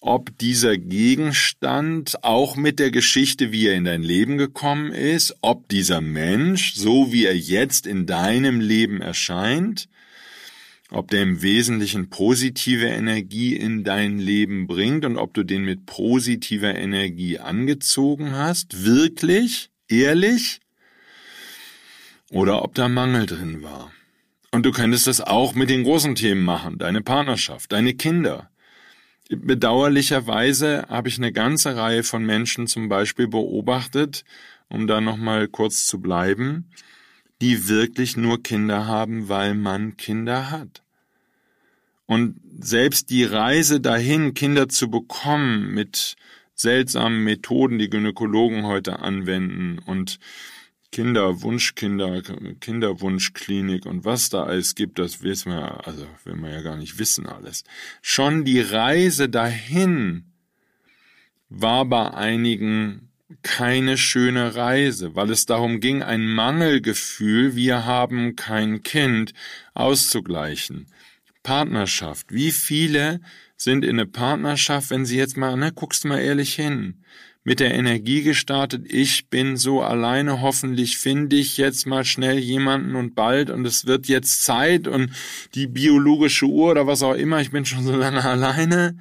ob 0.01 0.37
dieser 0.37 0.77
Gegenstand 0.77 2.23
auch 2.23 2.57
mit 2.57 2.77
der 2.77 2.91
Geschichte, 2.91 3.53
wie 3.53 3.67
er 3.67 3.75
in 3.75 3.85
dein 3.85 4.03
Leben 4.03 4.37
gekommen 4.37 4.91
ist, 4.91 5.37
ob 5.41 5.69
dieser 5.69 6.01
Mensch, 6.01 6.75
so 6.75 7.13
wie 7.13 7.25
er 7.25 7.37
jetzt 7.37 7.87
in 7.87 8.05
deinem 8.05 8.59
Leben 8.59 9.01
erscheint, 9.01 9.87
ob 10.93 11.09
der 11.09 11.23
im 11.23 11.41
Wesentlichen 11.41 12.09
positive 12.09 12.85
Energie 12.85 13.55
in 13.55 13.83
dein 13.83 14.19
Leben 14.19 14.67
bringt 14.67 15.05
und 15.05 15.17
ob 15.17 15.33
du 15.33 15.43
den 15.43 15.65
mit 15.65 15.85
positiver 15.85 16.75
Energie 16.75 17.39
angezogen 17.39 18.33
hast, 18.33 18.85
wirklich, 18.85 19.71
ehrlich, 19.87 20.59
oder 22.31 22.63
ob 22.63 22.75
da 22.75 22.87
Mangel 22.89 23.25
drin 23.25 23.63
war. 23.63 23.91
Und 24.51 24.67
du 24.67 24.71
könntest 24.71 25.07
das 25.07 25.19
auch 25.19 25.55
mit 25.55 25.71
den 25.71 25.83
großen 25.83 26.13
Themen 26.13 26.43
machen, 26.43 26.77
deine 26.77 27.01
Partnerschaft, 27.01 27.71
deine 27.71 27.95
Kinder. 27.95 28.51
Bedauerlicherweise 29.29 30.85
habe 30.89 31.09
ich 31.09 31.17
eine 31.17 31.31
ganze 31.31 31.75
Reihe 31.75 32.03
von 32.03 32.23
Menschen 32.23 32.67
zum 32.67 32.87
Beispiel 32.87 33.27
beobachtet, 33.27 34.25
um 34.69 34.85
da 34.85 35.01
nochmal 35.01 35.47
kurz 35.47 35.87
zu 35.87 35.99
bleiben, 35.99 36.69
die 37.41 37.67
wirklich 37.67 38.15
nur 38.15 38.43
Kinder 38.43 38.85
haben, 38.85 39.27
weil 39.27 39.55
man 39.55 39.97
Kinder 39.97 40.51
hat. 40.51 40.82
Und 42.05 42.39
selbst 42.59 43.09
die 43.09 43.23
Reise 43.23 43.79
dahin, 43.79 44.33
Kinder 44.33 44.69
zu 44.69 44.89
bekommen 44.89 45.73
mit 45.73 46.15
seltsamen 46.53 47.23
Methoden, 47.23 47.79
die 47.79 47.89
Gynäkologen 47.89 48.63
heute 48.65 48.99
anwenden 48.99 49.79
und 49.79 50.19
Kinderwunschkinder, 50.91 52.21
Kinderwunschklinik 52.61 53.87
und 53.87 54.05
was 54.05 54.29
da 54.29 54.43
alles 54.43 54.75
gibt, 54.75 54.99
das 54.99 55.23
wissen 55.23 55.51
wir, 55.51 55.87
also 55.87 56.05
will 56.23 56.35
man 56.35 56.51
ja 56.51 56.61
gar 56.61 56.77
nicht 56.77 56.99
wissen 56.99 57.25
alles. 57.25 57.63
Schon 58.03 58.45
die 58.45 58.61
Reise 58.61 59.27
dahin 59.27 60.25
war 61.49 61.85
bei 61.85 62.13
einigen 62.13 63.09
keine 63.41 63.97
schöne 63.97 64.55
Reise, 64.55 65.15
weil 65.15 65.31
es 65.31 65.47
darum 65.47 65.79
ging, 65.79 66.03
ein 66.03 66.27
Mangelgefühl, 66.27 67.55
wir 67.55 67.85
haben 67.85 68.35
kein 68.35 68.83
Kind, 68.83 69.33
auszugleichen. 69.73 70.87
Partnerschaft. 71.43 72.27
Wie 72.29 72.51
viele 72.51 73.19
sind 73.55 73.83
in 73.83 73.99
eine 73.99 74.07
Partnerschaft, 74.07 74.89
wenn 74.89 75.05
sie 75.05 75.17
jetzt 75.17 75.37
mal, 75.37 75.55
ne, 75.55 75.71
guckst 75.71 76.05
mal 76.05 76.19
ehrlich 76.19 76.55
hin, 76.55 77.03
mit 77.43 77.59
der 77.59 77.73
Energie 77.73 78.23
gestartet, 78.23 78.85
ich 78.87 79.27
bin 79.29 79.57
so 79.57 79.81
alleine, 79.81 80.41
hoffentlich 80.41 80.97
finde 80.97 81.35
ich 81.35 81.57
jetzt 81.57 81.85
mal 81.85 82.05
schnell 82.05 82.39
jemanden 82.39 82.95
und 82.95 83.15
bald 83.15 83.49
und 83.49 83.65
es 83.65 83.85
wird 83.85 84.07
jetzt 84.07 84.43
Zeit 84.43 84.87
und 84.87 85.11
die 85.53 85.67
biologische 85.67 86.45
Uhr 86.45 86.71
oder 86.71 86.87
was 86.87 87.03
auch 87.03 87.15
immer, 87.15 87.41
ich 87.41 87.51
bin 87.51 87.65
schon 87.65 87.83
so 87.83 87.95
lange 87.97 88.23
alleine. 88.23 88.97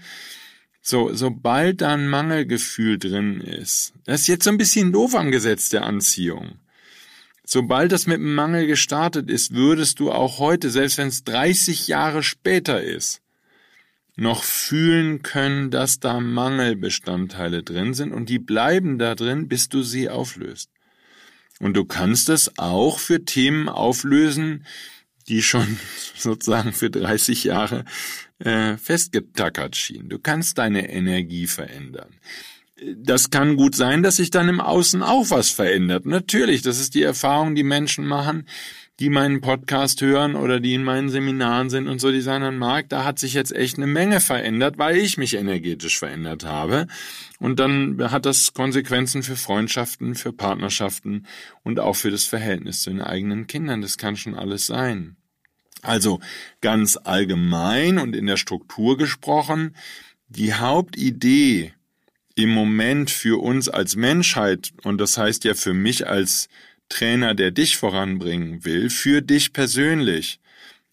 So, 0.84 1.14
sobald 1.14 1.80
da 1.80 1.94
ein 1.94 2.08
Mangelgefühl 2.08 2.98
drin 2.98 3.40
ist, 3.40 3.92
das 4.04 4.22
ist 4.22 4.26
jetzt 4.26 4.44
so 4.44 4.50
ein 4.50 4.58
bisschen 4.58 4.92
doof 4.92 5.14
am 5.14 5.30
Gesetz 5.30 5.68
der 5.68 5.84
Anziehung. 5.84 6.58
Sobald 7.44 7.92
das 7.92 8.06
mit 8.06 8.18
dem 8.18 8.34
Mangel 8.34 8.66
gestartet 8.66 9.28
ist, 9.30 9.54
würdest 9.54 10.00
du 10.00 10.12
auch 10.12 10.38
heute, 10.38 10.70
selbst 10.70 10.98
wenn 10.98 11.08
es 11.08 11.24
30 11.24 11.88
Jahre 11.88 12.22
später 12.22 12.82
ist, 12.82 13.20
noch 14.16 14.44
fühlen 14.44 15.22
können, 15.22 15.70
dass 15.70 15.98
da 15.98 16.20
Mangelbestandteile 16.20 17.62
drin 17.62 17.94
sind 17.94 18.12
und 18.12 18.28
die 18.28 18.38
bleiben 18.38 18.98
da 18.98 19.14
drin, 19.14 19.48
bis 19.48 19.68
du 19.68 19.82
sie 19.82 20.08
auflöst. 20.08 20.70
Und 21.60 21.74
du 21.74 21.84
kannst 21.84 22.28
es 22.28 22.58
auch 22.58 22.98
für 22.98 23.24
Themen 23.24 23.68
auflösen, 23.68 24.66
die 25.28 25.42
schon 25.42 25.78
sozusagen 26.16 26.72
für 26.72 26.90
30 26.90 27.44
Jahre 27.44 27.84
äh, 28.38 28.76
festgetackert 28.76 29.76
schienen. 29.76 30.08
Du 30.08 30.18
kannst 30.18 30.58
deine 30.58 30.90
Energie 30.90 31.46
verändern. 31.46 32.14
Das 32.96 33.30
kann 33.30 33.56
gut 33.56 33.74
sein, 33.74 34.02
dass 34.02 34.16
sich 34.16 34.30
dann 34.30 34.48
im 34.48 34.60
Außen 34.60 35.02
auch 35.02 35.30
was 35.30 35.50
verändert. 35.50 36.06
Natürlich, 36.06 36.62
das 36.62 36.80
ist 36.80 36.94
die 36.94 37.02
Erfahrung, 37.02 37.54
die 37.54 37.62
Menschen 37.62 38.06
machen, 38.06 38.46
die 39.00 39.08
meinen 39.08 39.40
Podcast 39.40 40.00
hören 40.00 40.36
oder 40.36 40.60
die 40.60 40.74
in 40.74 40.84
meinen 40.84 41.08
Seminaren 41.08 41.70
sind 41.70 41.88
und 41.88 42.00
so, 42.00 42.12
die 42.12 42.20
sagen 42.20 42.44
dann, 42.44 42.58
Marc, 42.58 42.88
da 42.88 43.04
hat 43.04 43.18
sich 43.18 43.34
jetzt 43.34 43.54
echt 43.54 43.76
eine 43.76 43.86
Menge 43.86 44.20
verändert, 44.20 44.78
weil 44.78 44.96
ich 44.96 45.16
mich 45.16 45.34
energetisch 45.34 45.98
verändert 45.98 46.44
habe. 46.44 46.86
Und 47.38 47.58
dann 47.58 48.10
hat 48.10 48.26
das 48.26 48.52
Konsequenzen 48.52 49.22
für 49.22 49.36
Freundschaften, 49.36 50.14
für 50.14 50.32
Partnerschaften 50.32 51.26
und 51.62 51.80
auch 51.80 51.96
für 51.96 52.10
das 52.10 52.24
Verhältnis 52.24 52.82
zu 52.82 52.90
den 52.90 53.00
eigenen 53.00 53.46
Kindern. 53.46 53.80
Das 53.80 53.98
kann 53.98 54.16
schon 54.16 54.34
alles 54.34 54.66
sein. 54.66 55.16
Also 55.82 56.20
ganz 56.60 56.96
allgemein 56.96 57.98
und 57.98 58.14
in 58.14 58.26
der 58.26 58.36
Struktur 58.36 58.96
gesprochen, 58.96 59.74
die 60.28 60.54
Hauptidee 60.54 61.74
im 62.34 62.50
Moment 62.50 63.10
für 63.10 63.40
uns 63.42 63.68
als 63.68 63.96
Menschheit, 63.96 64.72
und 64.82 64.98
das 65.00 65.18
heißt 65.18 65.44
ja 65.44 65.54
für 65.54 65.74
mich 65.74 66.06
als 66.06 66.48
Trainer, 66.88 67.34
der 67.34 67.50
dich 67.50 67.76
voranbringen 67.76 68.64
will, 68.64 68.90
für 68.90 69.22
dich 69.22 69.52
persönlich, 69.52 70.40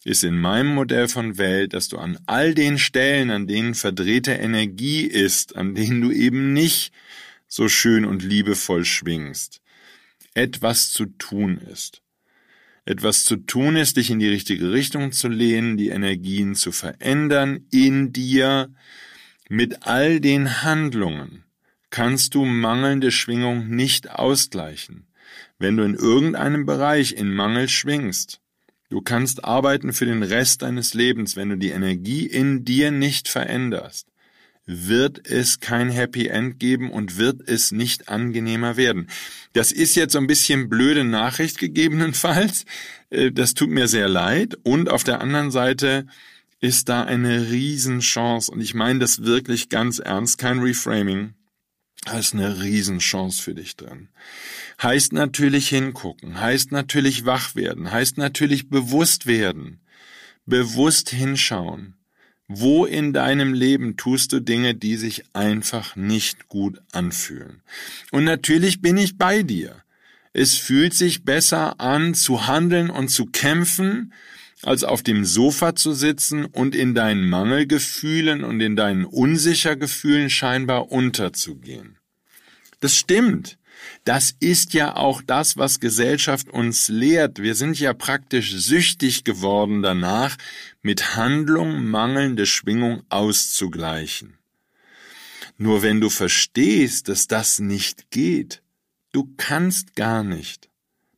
ist 0.05 0.23
in 0.23 0.37
meinem 0.37 0.73
Modell 0.73 1.07
von 1.07 1.37
Welt, 1.37 1.73
dass 1.73 1.89
du 1.89 1.97
an 1.97 2.17
all 2.25 2.53
den 2.53 2.77
Stellen, 2.77 3.31
an 3.31 3.47
denen 3.47 3.75
verdrehte 3.75 4.31
Energie 4.31 5.01
ist, 5.01 5.55
an 5.55 5.75
denen 5.75 6.01
du 6.01 6.11
eben 6.11 6.53
nicht 6.53 6.93
so 7.47 7.67
schön 7.67 8.05
und 8.05 8.23
liebevoll 8.23 8.85
schwingst, 8.85 9.61
etwas 10.33 10.91
zu 10.91 11.05
tun 11.05 11.59
ist. 11.71 12.01
Etwas 12.85 13.25
zu 13.25 13.35
tun 13.35 13.75
ist, 13.75 13.97
dich 13.97 14.09
in 14.09 14.19
die 14.19 14.29
richtige 14.29 14.71
Richtung 14.71 15.11
zu 15.11 15.27
lehnen, 15.27 15.77
die 15.77 15.89
Energien 15.89 16.55
zu 16.55 16.71
verändern 16.71 17.65
in 17.71 18.13
dir. 18.13 18.73
Mit 19.49 19.85
all 19.87 20.21
den 20.21 20.63
Handlungen 20.63 21.43
kannst 21.89 22.33
du 22.35 22.45
mangelnde 22.45 23.11
Schwingung 23.11 23.67
nicht 23.67 24.09
ausgleichen 24.09 25.09
wenn 25.59 25.75
du 25.77 25.83
in 25.83 25.93
irgendeinem 25.93 26.65
Bereich 26.65 27.11
in 27.11 27.33
Mangel 27.33 27.67
schwingst. 27.67 28.39
Du 28.89 29.01
kannst 29.01 29.43
arbeiten 29.43 29.93
für 29.93 30.05
den 30.05 30.23
Rest 30.23 30.63
deines 30.63 30.93
Lebens, 30.93 31.35
wenn 31.35 31.49
du 31.49 31.57
die 31.57 31.69
Energie 31.69 32.25
in 32.25 32.65
dir 32.65 32.89
nicht 32.89 33.27
veränderst 33.27 34.07
wird 34.71 35.27
es 35.27 35.59
kein 35.59 35.89
Happy 35.89 36.27
End 36.27 36.59
geben 36.59 36.91
und 36.91 37.17
wird 37.17 37.41
es 37.47 37.71
nicht 37.71 38.07
angenehmer 38.07 38.77
werden. 38.77 39.07
Das 39.53 39.71
ist 39.71 39.95
jetzt 39.95 40.13
so 40.13 40.19
ein 40.19 40.27
bisschen 40.27 40.69
blöde 40.69 41.03
Nachricht 41.03 41.57
gegebenenfalls. 41.57 42.65
Äh, 43.09 43.31
das 43.31 43.55
tut 43.55 43.71
mir 43.71 43.87
sehr 43.87 44.07
leid. 44.07 44.59
Und 44.61 44.91
auf 44.91 45.03
der 45.03 45.21
anderen 45.21 45.49
Seite 45.49 46.05
ist 46.59 46.89
da 46.89 47.03
eine 47.03 47.49
Riesenchance. 47.49 48.51
Und 48.51 48.61
ich 48.61 48.73
meine 48.73 48.99
das 48.99 49.23
wirklich 49.23 49.69
ganz 49.69 49.99
ernst, 49.99 50.37
kein 50.37 50.59
Reframing. 50.59 51.33
Da 52.05 52.19
ist 52.19 52.33
eine 52.33 52.61
Riesenchance 52.61 53.41
für 53.41 53.53
dich 53.53 53.75
drin 53.75 54.09
heißt 54.81 55.13
natürlich 55.13 55.69
hingucken, 55.69 56.39
heißt 56.39 56.71
natürlich 56.71 57.25
wach 57.25 57.55
werden, 57.55 57.91
heißt 57.91 58.17
natürlich 58.17 58.69
bewusst 58.69 59.25
werden, 59.25 59.81
bewusst 60.45 61.09
hinschauen. 61.09 61.95
Wo 62.51 62.85
in 62.85 63.13
deinem 63.13 63.53
Leben 63.53 63.95
tust 63.95 64.33
du 64.33 64.39
Dinge, 64.39 64.73
die 64.73 64.95
sich 64.95 65.23
einfach 65.33 65.95
nicht 65.95 66.47
gut 66.47 66.81
anfühlen? 66.91 67.61
Und 68.09 68.23
natürlich 68.23 68.81
bin 68.81 68.97
ich 68.97 69.19
bei 69.19 69.43
dir. 69.43 69.83
Es 70.33 70.55
fühlt 70.55 70.95
sich 70.95 71.23
besser 71.23 71.79
an, 71.79 72.15
zu 72.15 72.47
handeln 72.47 72.89
und 72.89 73.09
zu 73.09 73.27
kämpfen, 73.27 74.13
als 74.61 74.83
auf 74.83 75.03
dem 75.03 75.25
Sofa 75.25 75.75
zu 75.75 75.93
sitzen 75.93 76.45
und 76.45 76.75
in 76.75 76.93
deinen 76.93 77.29
Mangelgefühlen 77.29 78.43
und 78.43 78.59
in 78.59 78.75
deinen 78.75 79.05
Unsichergefühlen 79.05 80.29
scheinbar 80.29 80.91
unterzugehen. 80.91 81.97
Das 82.79 82.95
stimmt. 82.95 83.57
Das 84.03 84.35
ist 84.39 84.73
ja 84.73 84.95
auch 84.95 85.21
das, 85.21 85.55
was 85.55 85.79
Gesellschaft 85.79 86.49
uns 86.49 86.89
lehrt. 86.89 87.41
Wir 87.41 87.55
sind 87.55 87.79
ja 87.79 87.93
praktisch 87.93 88.51
süchtig 88.51 89.23
geworden 89.23 89.81
danach, 89.81 90.35
mit 90.81 91.15
Handlung 91.15 91.85
mangelnde 91.85 92.45
Schwingung 92.45 93.03
auszugleichen. 93.09 94.37
Nur 95.57 95.81
wenn 95.81 96.01
du 96.01 96.09
verstehst, 96.09 97.07
dass 97.07 97.27
das 97.27 97.59
nicht 97.59 98.11
geht, 98.11 98.61
du 99.11 99.33
kannst 99.37 99.95
gar 99.95 100.23
nicht, 100.23 100.69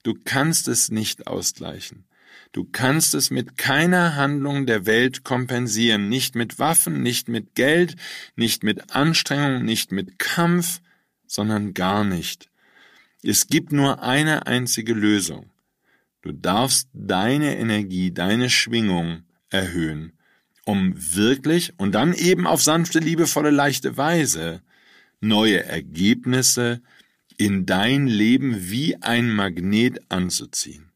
du 0.03 0.15
kannst 0.23 0.67
es 0.67 0.89
nicht 0.89 1.27
ausgleichen. 1.27 2.05
Du 2.51 2.67
kannst 2.69 3.15
es 3.15 3.31
mit 3.31 3.57
keiner 3.57 4.15
Handlung 4.15 4.65
der 4.65 4.85
Welt 4.85 5.23
kompensieren, 5.23 6.09
nicht 6.09 6.35
mit 6.35 6.59
Waffen, 6.59 7.01
nicht 7.01 7.29
mit 7.29 7.55
Geld, 7.55 7.95
nicht 8.35 8.63
mit 8.63 8.93
Anstrengung, 8.93 9.63
nicht 9.63 9.93
mit 9.93 10.19
Kampf, 10.19 10.81
sondern 11.27 11.73
gar 11.73 12.03
nicht. 12.03 12.49
Es 13.23 13.47
gibt 13.47 13.71
nur 13.71 14.03
eine 14.03 14.47
einzige 14.47 14.93
Lösung. 14.93 15.49
Du 16.21 16.33
darfst 16.33 16.89
deine 16.93 17.57
Energie, 17.57 18.11
deine 18.11 18.49
Schwingung 18.49 19.23
erhöhen, 19.49 20.11
um 20.65 20.93
wirklich 21.15 21.73
und 21.77 21.93
dann 21.93 22.13
eben 22.13 22.47
auf 22.47 22.61
sanfte, 22.61 22.99
liebevolle, 22.99 23.49
leichte 23.49 23.95
Weise 23.95 24.61
neue 25.21 25.63
Ergebnisse 25.63 26.81
in 27.37 27.65
dein 27.65 28.07
Leben 28.07 28.69
wie 28.69 29.01
ein 29.01 29.29
Magnet 29.29 30.01
anzuziehen. 30.09 30.90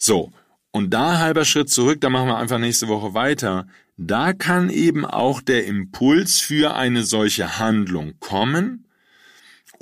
So, 0.00 0.32
und 0.72 0.90
da 0.92 1.18
halber 1.18 1.44
Schritt 1.44 1.70
zurück, 1.70 2.00
da 2.00 2.10
machen 2.10 2.26
wir 2.26 2.38
einfach 2.38 2.58
nächste 2.58 2.88
Woche 2.88 3.14
weiter. 3.14 3.68
Da 3.96 4.32
kann 4.32 4.70
eben 4.70 5.04
auch 5.04 5.40
der 5.40 5.66
Impuls 5.66 6.40
für 6.40 6.74
eine 6.74 7.04
solche 7.04 7.58
Handlung 7.58 8.14
kommen, 8.18 8.86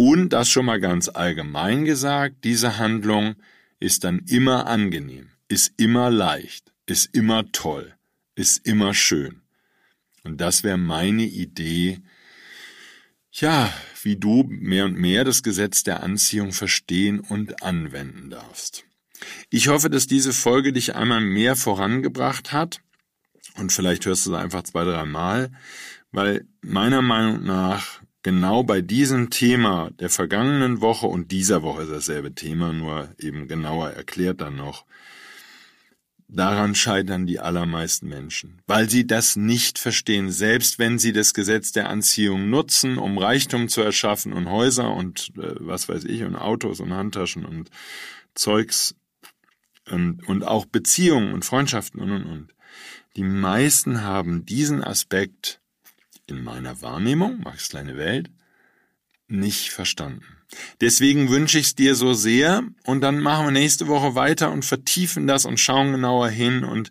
und 0.01 0.29
das 0.29 0.49
schon 0.49 0.67
mal 0.67 0.79
ganz 0.79 1.09
allgemein 1.09 1.85
gesagt, 1.85 2.45
diese 2.45 2.79
Handlung 2.79 3.35
ist 3.81 4.05
dann 4.05 4.21
immer 4.29 4.69
angenehm, 4.69 5.31
ist 5.49 5.73
immer 5.77 6.09
leicht. 6.09 6.73
ist 6.87 7.15
immer 7.15 7.51
toll, 7.53 7.95
ist 8.35 8.65
immer 8.67 8.95
schön. 8.95 9.43
Und 10.23 10.41
das 10.41 10.63
wäre 10.63 10.79
meine 10.79 11.25
Idee, 11.25 12.01
ja, 13.33 13.73
wie 14.03 14.17
du 14.17 14.45
mehr 14.49 14.87
und 14.87 14.97
mehr 14.97 15.25
das 15.25 15.43
Gesetz 15.43 15.83
der 15.83 16.03
Anziehung 16.03 16.53
verstehen 16.53 17.21
und 17.21 17.63
anwenden 17.63 18.31
darfst. 18.31 18.88
Ich 19.51 19.69
hoffe, 19.69 19.91
dass 19.91 20.07
diese 20.07 20.33
Folge 20.33 20.73
dich 20.73 20.95
einmal 20.95 21.21
mehr 21.21 21.57
vorangebracht 21.57 22.53
hat. 22.53 22.81
Und 23.57 23.73
vielleicht 23.73 24.07
hörst 24.07 24.27
du 24.27 24.35
es 24.35 24.41
einfach 24.41 24.63
zwei, 24.63 24.85
drei 24.85 25.05
Mal, 25.05 25.51
weil 26.13 26.47
meiner 26.61 27.03
Meinung 27.03 27.45
nach 27.45 28.01
genau 28.23 28.63
bei 28.63 28.81
diesem 28.81 29.31
Thema 29.31 29.91
der 29.99 30.11
vergangenen 30.11 30.81
Woche 30.81 31.07
und 31.07 31.33
dieser 31.33 31.63
Woche 31.63 31.87
dasselbe 31.87 32.35
Thema, 32.35 32.73
nur 32.73 33.09
eben 33.19 33.49
genauer 33.49 33.91
erklärt 33.91 34.41
dann 34.41 34.57
noch, 34.57 34.85
Daran 36.31 36.75
scheitern 36.75 37.27
die 37.27 37.41
allermeisten 37.41 38.07
Menschen, 38.07 38.61
weil 38.67 38.91
sie 38.91 39.07
das 39.07 39.37
nicht 39.37 39.79
verstehen, 39.79 40.31
selbst 40.31 40.79
wenn 40.79 40.99
sie 40.99 41.15
das 41.15 41.33
Gesetz 41.33 41.73
der 41.73 41.89
Anziehung 41.89 42.51
nutzen, 42.51 42.99
um 42.99 43.17
Reichtum 43.17 43.69
zu 43.69 43.81
erschaffen 43.81 44.35
und 44.35 44.51
Häuser 44.51 44.93
und 44.93 45.33
äh, 45.39 45.55
was 45.59 45.89
weiß 45.89 46.05
ich 46.05 46.25
und 46.25 46.37
Autos 46.37 46.81
und 46.81 46.93
Handtaschen 46.93 47.47
und 47.47 47.71
Zeugs 48.35 48.95
und, 49.91 50.27
und 50.29 50.45
auch 50.45 50.67
Beziehungen 50.67 51.33
und 51.33 51.45
Freundschaften 51.45 52.01
und 52.01 52.11
und 52.11 52.25
und. 52.25 52.55
Die 53.17 53.25
meisten 53.25 54.03
haben 54.03 54.47
diesen 54.47 54.83
Aspekt 54.85 55.61
in 56.27 56.43
meiner 56.43 56.83
Wahrnehmung, 56.83 57.41
Max 57.41 57.69
kleine 57.69 57.97
Welt, 57.97 58.31
nicht 59.29 59.71
verstanden. 59.71 60.25
Deswegen 60.81 61.29
wünsche 61.29 61.59
ich 61.59 61.67
es 61.67 61.75
dir 61.75 61.95
so 61.95 62.15
sehr 62.15 62.63
und 62.85 63.01
dann 63.03 63.21
machen 63.21 63.47
wir 63.47 63.51
nächste 63.51 63.87
Woche 63.89 64.15
weiter 64.15 64.51
und 64.51 64.65
vertiefen 64.65 65.27
das 65.27 65.45
und 65.45 65.61
schauen 65.61 65.93
genauer 65.93 66.29
hin 66.29 66.65
und 66.65 66.91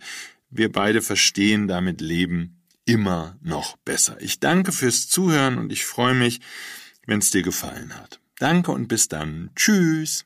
wir 0.49 0.71
beide 0.71 1.01
verstehen 1.01 1.67
damit 1.67 2.01
Leben 2.01 2.61
immer 2.85 3.37
noch 3.41 3.77
besser. 3.77 4.17
Ich 4.21 4.39
danke 4.39 4.71
fürs 4.71 5.07
Zuhören 5.07 5.57
und 5.57 5.71
ich 5.71 5.85
freue 5.85 6.13
mich, 6.13 6.39
wenn 7.05 7.19
es 7.19 7.31
dir 7.31 7.41
gefallen 7.41 7.95
hat. 7.95 8.19
Danke 8.39 8.71
und 8.71 8.87
bis 8.87 9.07
dann. 9.07 9.49
Tschüss. 9.55 10.25